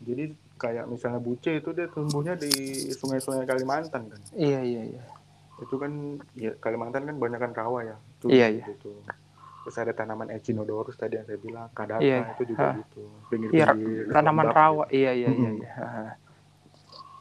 [0.00, 0.24] Jadi
[0.58, 2.50] kayak misalnya buce itu dia tumbuhnya di
[2.90, 4.20] sungai-sungai Kalimantan kan.
[4.32, 5.02] Iya iya iya.
[5.58, 5.90] Itu kan
[6.34, 7.96] ya Kalimantan kan banyak kan rawa ya.
[8.12, 8.64] Itu Iya, iya.
[8.66, 8.90] gitu.
[9.62, 12.74] Terus ada tanaman Echinodorus tadi yang saya bilang, kadata Iya, itu juga hah.
[12.76, 13.00] gitu.
[13.28, 13.66] Pinggir Iya
[14.10, 14.84] tanaman lembab rawa.
[14.86, 14.98] gitu.
[14.98, 15.50] Iya iya iya.
[15.54, 15.72] Iya.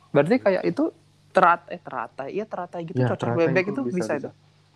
[0.10, 0.84] Berarti kayak itu
[1.30, 4.30] teratai eh teratai iya teratai gitu Ya, cocok bebek itu itu, bisa, bisa, itu.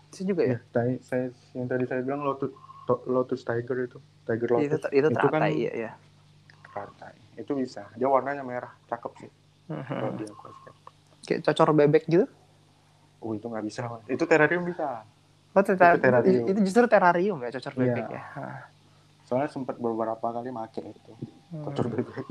[0.07, 0.51] Bisa juga ya.
[0.51, 2.51] Ya, tadi saya yang tadi saya bilang lotus
[2.83, 5.91] to- lotus tiger itu, tiger Itu lotus itu itu kan- teratai iya iya.
[6.71, 7.13] Teratai.
[7.35, 7.85] Itu bisa.
[7.93, 9.31] Dia warnanya merah, cakep sih
[9.67, 10.77] kalau dia aquascape.
[11.21, 12.25] Kayak cocor bebek gitu.
[13.19, 13.85] Oh itu nggak bisa.
[14.05, 15.05] Itu terarium bisa.
[15.51, 16.45] Oh, tera- Itu terarium.
[16.47, 17.79] itu justru terarium ya cocor Iya.
[17.85, 18.23] bebek ya.
[18.33, 18.59] Hah.
[19.23, 21.11] Soalnya sempat beberapa kali make itu,
[21.53, 21.93] cocor Hmm.
[21.93, 22.25] bebek.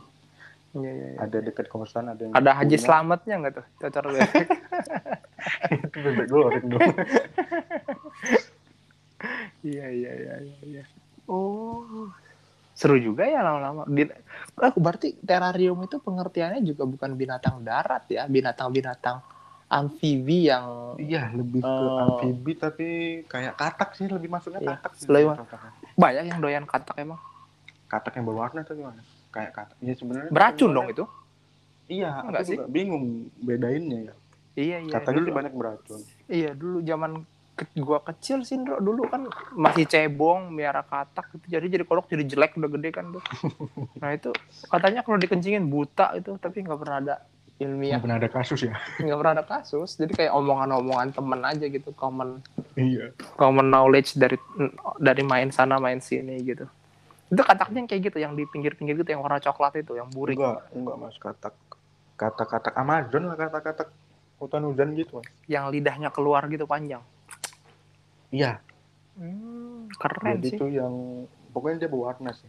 [0.71, 1.19] Iya iya iya.
[1.21, 4.47] Ada dekat kosan, ada yang Ada haji selamatnya nggak tuh cocor bebek?
[5.81, 6.81] itu bebek goreng dong.
[9.63, 10.57] iya iya iya iya.
[10.63, 10.85] iya.
[11.27, 12.09] Oh.
[12.73, 13.85] Seru juga ya lama-lama.
[13.87, 14.15] Bin-
[14.61, 19.21] eh, berarti terarium itu pengertiannya juga bukan binatang darat ya, binatang-binatang
[19.67, 22.03] amfibi yang Iya, lebih ke Oh.
[22.19, 22.89] amfibi tapi
[23.25, 24.71] kayak katak sih, lebih masuknya Iya.
[24.77, 25.07] katak sih.
[25.07, 25.39] Lebih-
[25.95, 27.21] banyak yang doyan katak emang.
[27.87, 29.01] Katak yang berwarna tuh gimana?
[29.31, 29.77] Kayak katak.
[29.81, 31.05] Ya sebenarnya Beracun dong itu.
[31.87, 32.57] Iya, Enggak aku sih?
[32.57, 33.05] juga bingung
[33.37, 34.15] bedainnya ya.
[34.53, 34.93] Iya iya.
[34.93, 36.01] Katanya dulu, sih banyak beracun.
[36.27, 37.13] Iya dulu zaman
[37.79, 38.81] gua kecil sih Ndro.
[38.81, 41.59] dulu kan masih cebong miara katak gitu.
[41.59, 43.23] Jadi jadi kolok jadi jelek udah gede kan tuh.
[44.03, 44.31] nah itu
[44.69, 47.15] katanya kalau dikencingin buta itu tapi nggak pernah ada
[47.61, 48.75] ilmiah Nggak pernah ada kasus ya.
[49.05, 52.41] nggak pernah ada kasus jadi kayak omongan-omongan temen aja gitu common
[52.75, 53.13] iya.
[53.37, 54.41] common knowledge dari
[54.97, 56.65] dari main sana main sini gitu
[57.31, 60.35] itu kataknya yang kayak gitu yang di pinggir-pinggir gitu yang warna coklat itu yang burik
[60.35, 61.55] Enggak, enggak Mas katak.
[62.19, 63.89] Katak-katak Amazon lah katak-katak
[64.43, 65.29] hutan hujan gitu, Mas.
[65.47, 67.01] yang lidahnya keluar gitu panjang
[68.31, 68.63] Iya,
[69.15, 70.95] hmm, keren jadi sih itu yang
[71.51, 72.47] pokoknya dia berwarna sih.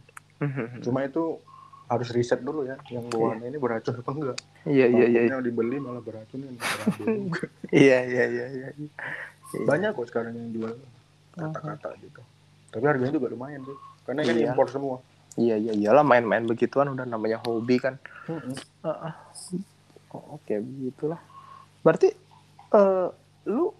[0.79, 1.41] Cuma itu
[1.86, 4.38] harus riset dulu ya, yang berwarna ini beracun apa enggak.
[4.63, 7.05] iya iya iya Takutnya dibeli malah beracun kan beracun
[7.75, 8.67] iya iya iya iya
[9.51, 9.67] Iya.
[9.67, 10.71] Banyak kok sekarang yang jual
[11.34, 12.21] kata-kata gitu.
[12.71, 13.75] Tapi harganya juga lumayan sih.
[14.01, 14.47] Karena kan Iya.
[14.47, 14.97] impor semua.
[15.34, 17.99] iya iya iyalah main-main begituan udah namanya hobi kan.
[18.27, 19.11] Heeh.
[20.11, 21.19] Oh, Oke, begitulah.
[21.82, 22.15] Berarti
[22.71, 23.07] eh
[23.45, 23.75] lu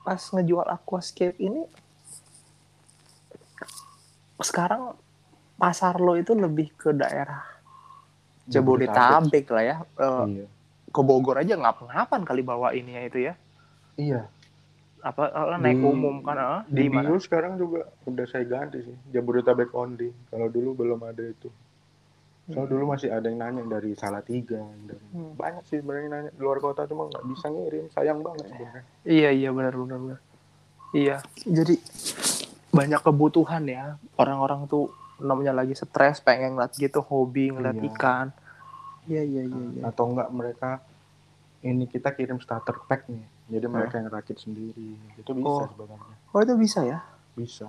[0.00, 1.62] pas ngejual aquascape ini
[4.40, 4.96] sekarang
[5.54, 7.44] pasar lo itu lebih ke daerah
[8.50, 9.76] Jabodetabek lah ya.
[9.94, 10.46] Eh, Iya.
[10.90, 13.38] ke Bogor aja ngap-ngapan kali bawa ininya itu ya.
[13.94, 14.26] Iya.
[15.00, 16.34] Apa eh, naik Di- umum kan?
[16.34, 16.60] eh?
[16.66, 17.06] Di, di mana?
[17.06, 18.96] bio sekarang juga udah saya ganti sih.
[19.14, 20.10] Jabodetabek only.
[20.26, 21.46] Kalau dulu belum ada itu.
[22.50, 25.34] Soal dulu masih ada yang nanya dari Salatiga, dari Hmm.
[25.34, 28.82] banyak sih sebenarnya yang nanya di luar kota cuma nggak bisa ngirim, sayang banget sebenarnya.
[29.02, 30.18] Iya iya benar benar benar.
[30.90, 31.16] Iya.
[31.40, 31.74] Jadi
[32.70, 33.84] banyak kebutuhan ya
[34.14, 37.86] orang-orang tuh namanya lagi stres pengen ngeliat gitu hobi ngeliat Iya.
[37.88, 38.26] ikan
[39.04, 40.70] iya iya iya iya atau enggak mereka
[41.60, 43.20] ini kita kirim starter pack nih
[43.50, 45.66] jadi mereka yang rakit sendiri itu bisa Oh.
[45.66, 47.68] sebenarnya oh itu bisa ya bisa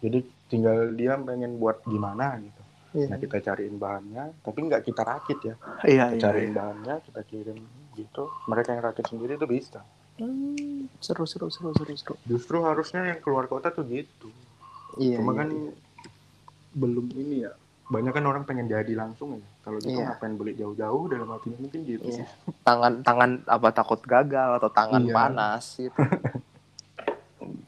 [0.00, 2.62] jadi tinggal dia pengen buat gimana gitu
[2.96, 3.06] iya.
[3.12, 5.54] Nah kita cariin bahannya tapi nggak kita rakit ya.
[5.84, 6.56] Iya kita iya, cariin iya.
[6.56, 7.58] bahannya kita kirim
[7.94, 8.24] gitu.
[8.48, 9.84] Mereka yang rakit sendiri itu bisa.
[10.16, 12.14] Hmm, seru seru seru seru seru.
[12.24, 14.32] Justru harusnya yang keluar kota tuh gitu.
[14.96, 15.72] Iya cuma iya, kan iya.
[16.72, 17.52] belum ini ya
[17.86, 19.46] banyak kan orang pengen jadi langsung ya.
[19.62, 20.16] Kalau gitu Iya.
[20.16, 22.26] ngapain beli jauh-jauh dalam artinya mungkin gitu sih.
[22.64, 25.14] Tangan tangan apa takut gagal atau tangan Iya.
[25.14, 25.94] panas gitu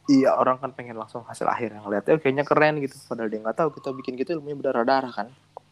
[0.09, 2.97] iya orang kan pengen langsung hasil akhir yang lihat kayaknya keren gitu.
[3.05, 5.29] Padahal dia nggak tahu kita bikin gitu ilmunya berdarah-darah kan.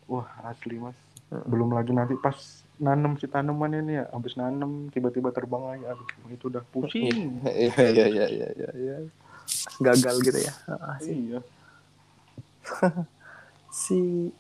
[0.07, 0.95] Wah asli mas.
[1.27, 1.43] Hmm.
[1.51, 2.39] belum lagi nanti pas
[2.79, 5.85] nanam si tanaman ini ya habis nanam tiba-tiba terbang lagi.
[5.85, 7.43] Aduh itu udah pusing.
[7.51, 8.97] Iya iya iya iya iya, iya.
[9.83, 10.53] gagal gitu ya.
[11.03, 11.15] Sih.
[11.27, 11.41] iya.
[13.73, 14.31] Si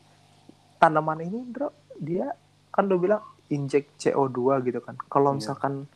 [0.78, 1.68] tanaman ini bro
[1.99, 2.32] dia
[2.70, 4.94] kan lo bilang injek CO2 gitu kan.
[5.09, 5.38] Kalau Iya.
[5.42, 5.90] misalkan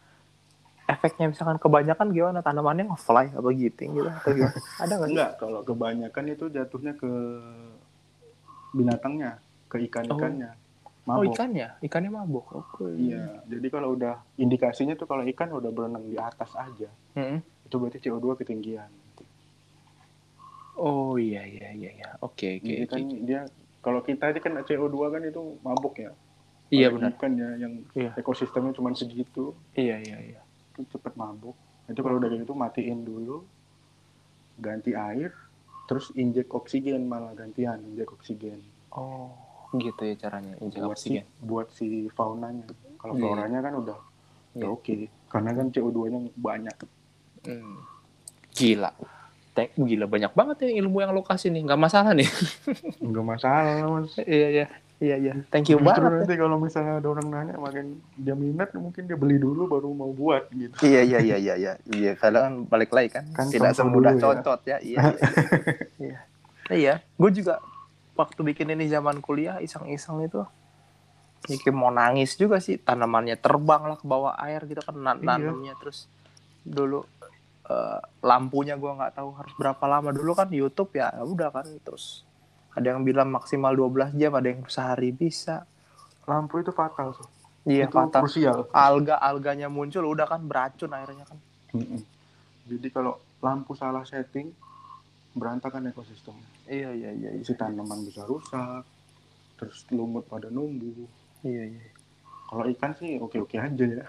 [0.91, 2.39] efeknya misalkan kebanyakan gimana?
[2.43, 4.57] Tanamannya nge-fly apa giting gitu atau gimana?
[4.83, 7.11] Ada nggak enggak kalau kebanyakan itu jatuhnya ke
[8.71, 9.39] binatangnya
[9.71, 10.51] ke ikan-ikannya.
[10.51, 10.69] Oh.
[11.01, 11.33] Mabok.
[11.33, 11.69] ikannya?
[11.81, 12.87] Ikannya mabuk oke.
[12.95, 17.41] Iya jadi kalau udah indikasinya tuh kalau ikan udah berenang di atas aja Mm-mm.
[17.67, 18.91] itu berarti CO2 ketinggian.
[20.77, 22.09] Oh iya iya iya iya.
[22.21, 22.93] Oke oke jadi oke.
[22.93, 23.41] kan dia
[23.81, 26.13] kalau kita aja kan CO2 kan itu mabuk ya.
[26.71, 27.11] Iya benar.
[27.19, 28.15] ikan ya yang Iya.
[28.15, 29.57] ekosistemnya cuma segitu.
[29.75, 30.41] Iya iya iya
[30.81, 31.55] itu cepet mabuk.
[31.87, 33.45] Itu kalau udah gitu matiin dulu
[34.57, 35.33] ganti air
[35.85, 38.61] terus injek oksigen malah gantian injek oksigen.
[38.91, 39.31] Oh
[39.73, 41.25] gitu ya caranya injek buat si oksigen.
[41.41, 42.67] buat si faunanya.
[42.97, 43.23] Kalau Iya.
[43.23, 43.99] floranya kan udah
[44.53, 44.63] Iya.
[44.63, 44.97] ya oke
[45.29, 46.77] karena kan CO2 nya banyak.
[47.41, 47.79] Hmm.
[48.51, 48.93] gila.
[49.51, 52.29] Tek, gila banyak banget ya ilmu yang lo kasih nih nggak masalah nih.
[53.03, 54.15] Nggak masalah mas.
[54.21, 54.67] Iya iya
[55.01, 58.69] iya iya thank you Justru banget nanti kalau misalnya ada orang nanya makin dia minat
[58.77, 61.73] mungkin dia beli dulu baru mau buat gitu Iya iya iya iya iya.
[61.89, 63.25] Iya, kadang kan balik lagi kan.
[63.33, 64.23] Kan Tidak semudah dulu ya.
[64.23, 64.77] contot ya.
[64.79, 64.99] Iya.
[65.01, 65.13] Iya.
[66.05, 66.19] iya.
[66.71, 66.95] Iya.
[67.17, 67.65] Gue juga
[68.13, 70.45] waktu bikin ini zaman kuliah iseng-iseng itu
[71.41, 75.41] bikin mau nangis juga sih tanamannya terbang lah ke bawah air gitu kan nan Iya.
[75.41, 76.05] nanamnya terus
[76.61, 77.09] dulu
[77.65, 82.29] eh, lampunya gua nggak tahu harus berapa lama dulu kan YouTube ya udah kan terus
[82.77, 85.67] ada yang bilang maksimal 12 jam ada yang sehari bisa.
[86.27, 88.25] Lampu itu fatal sih iya itu fatal.
[88.25, 88.59] krusial.
[88.73, 91.39] Alga alganya muncul udah kan beracun airnya kan.
[91.71, 92.03] Mm-mm.
[92.67, 94.51] jadi kalau lampu salah setting
[95.39, 96.51] berantakan ekosistemnya.
[96.67, 97.43] Iya iya iya iya.
[97.47, 98.83] Si tanaman bisa rusak
[99.61, 101.05] terus lumut pada numbuh
[101.45, 101.93] iya, iya.
[102.49, 104.05] kalau ikan sih oke oke aja ya.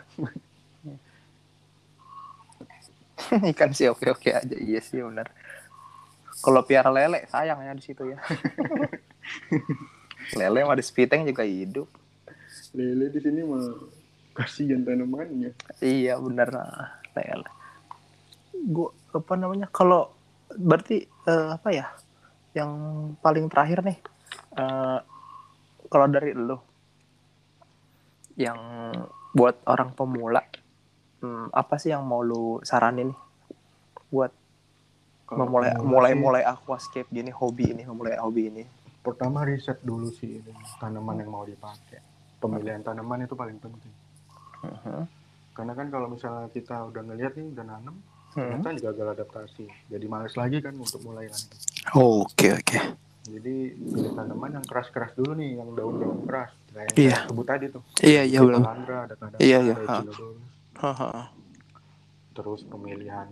[3.51, 5.27] Ikan sih oke oke aja iya sih benar
[6.39, 8.17] kalau piara lele sayang ya di situ ya.
[10.39, 11.91] Lele mah di spiteng juga hidup.
[12.71, 13.75] Lele di sini mah
[14.31, 15.51] kasihan tanamannya.
[15.83, 16.49] Iya benar
[17.11, 17.49] lele.
[18.71, 20.15] Gua apa namanya kalau
[20.55, 21.91] berarti eh, apa ya
[22.55, 22.71] yang
[23.19, 23.99] paling terakhir nih
[24.55, 24.99] eh,
[25.91, 26.59] kalau dari lu
[28.39, 28.59] yang
[29.35, 30.43] buat orang pemula
[31.23, 33.19] hmm, apa sih yang mau lu saranin nih
[34.11, 34.31] buat
[35.31, 38.63] memulai mulai mulai aquascape gini hobi ini memulai hobi ini
[39.01, 41.97] pertama riset dulu sih ini, tanaman yang mau dipakai
[42.37, 43.93] pemilihan tanaman itu paling penting
[44.61, 45.03] Mhm.
[45.51, 47.95] karena kan kalau misalnya kita udah ngeliat nih udah nanam
[48.31, 48.61] Hmm.
[48.61, 51.51] kita gagal adaptasi jadi males lagi kan untuk mulai lagi
[51.91, 52.79] Oke oke.
[53.25, 57.17] jadi pilih tanaman yang keras-keras dulu nih yang daun-daun keras kayak yang Iya.
[57.27, 58.63] sebut tadi tuh Iya iya belum.
[59.35, 59.75] Iya, iya,
[62.31, 63.27] terus pemilihan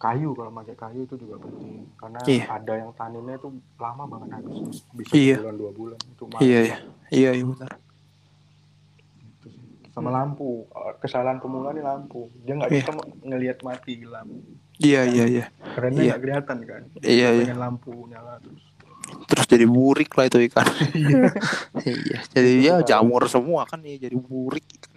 [0.00, 2.44] kayu kalau pakai kayu itu juga penting karena Iya.
[2.50, 4.56] ada yang taninnya itu lama banget habis
[4.90, 5.36] bisa Iya.
[5.38, 6.40] bulan dua bulan itu mati.
[6.42, 6.76] Iya iya
[7.10, 7.72] iya iya benar.
[9.20, 9.60] Itu sih.
[9.90, 10.64] sama lampu
[10.98, 12.80] kesalahan pemula nih lampu dia nggak Iya.
[12.80, 12.90] bisa
[13.22, 14.40] ngelihat mati lampu
[14.78, 15.44] Iya iya iya.
[15.70, 16.08] kerennya Iya.
[16.08, 17.54] nggak kelihatan kan Iya iya.
[17.54, 18.62] lampu nyala terus
[19.26, 20.62] Terus jadi burik lah itu ikan.
[20.94, 21.30] iya.
[22.30, 24.62] Jadi Itu ya tuh jamur semua kan ya jadi burik.
[24.62, 24.89] Hmm,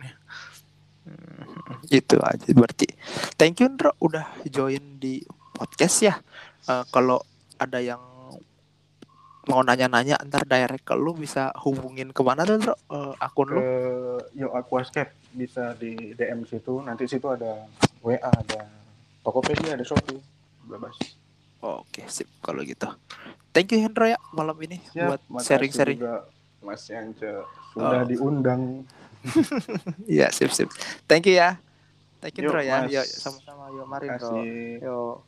[1.89, 2.87] itu aja berarti.
[3.35, 6.15] Thank you Ndro udah join di podcast ya.
[6.63, 7.21] Eh, kalau
[7.57, 8.01] ada yang
[9.43, 12.75] mau nanya-nanya ntar direct ke lu bisa hubungin ke mana tuh Ndro?
[12.89, 13.61] Eh, akun ke lu?
[14.33, 17.67] Yo Aquascape bisa di DM situ nanti situ ada
[17.99, 18.69] WA ada
[19.19, 20.19] Tokopedia ada Shopee
[20.63, 20.95] bebas
[21.59, 22.87] Oke sip kalau gitu.
[23.49, 25.97] Thank you Hendro ya malam ini buat makasih sharing-sharing.
[25.97, 26.27] juga
[26.59, 27.31] Mas Yance
[27.71, 28.07] sudah Oh.
[28.07, 28.83] diundang
[30.07, 30.69] Iya sip sip.
[31.07, 31.57] Thank you ya.
[32.23, 32.87] Thank you Yuk, Ndro ya.
[32.87, 35.23] Yuk sama-sama yuk mari kasih Yo.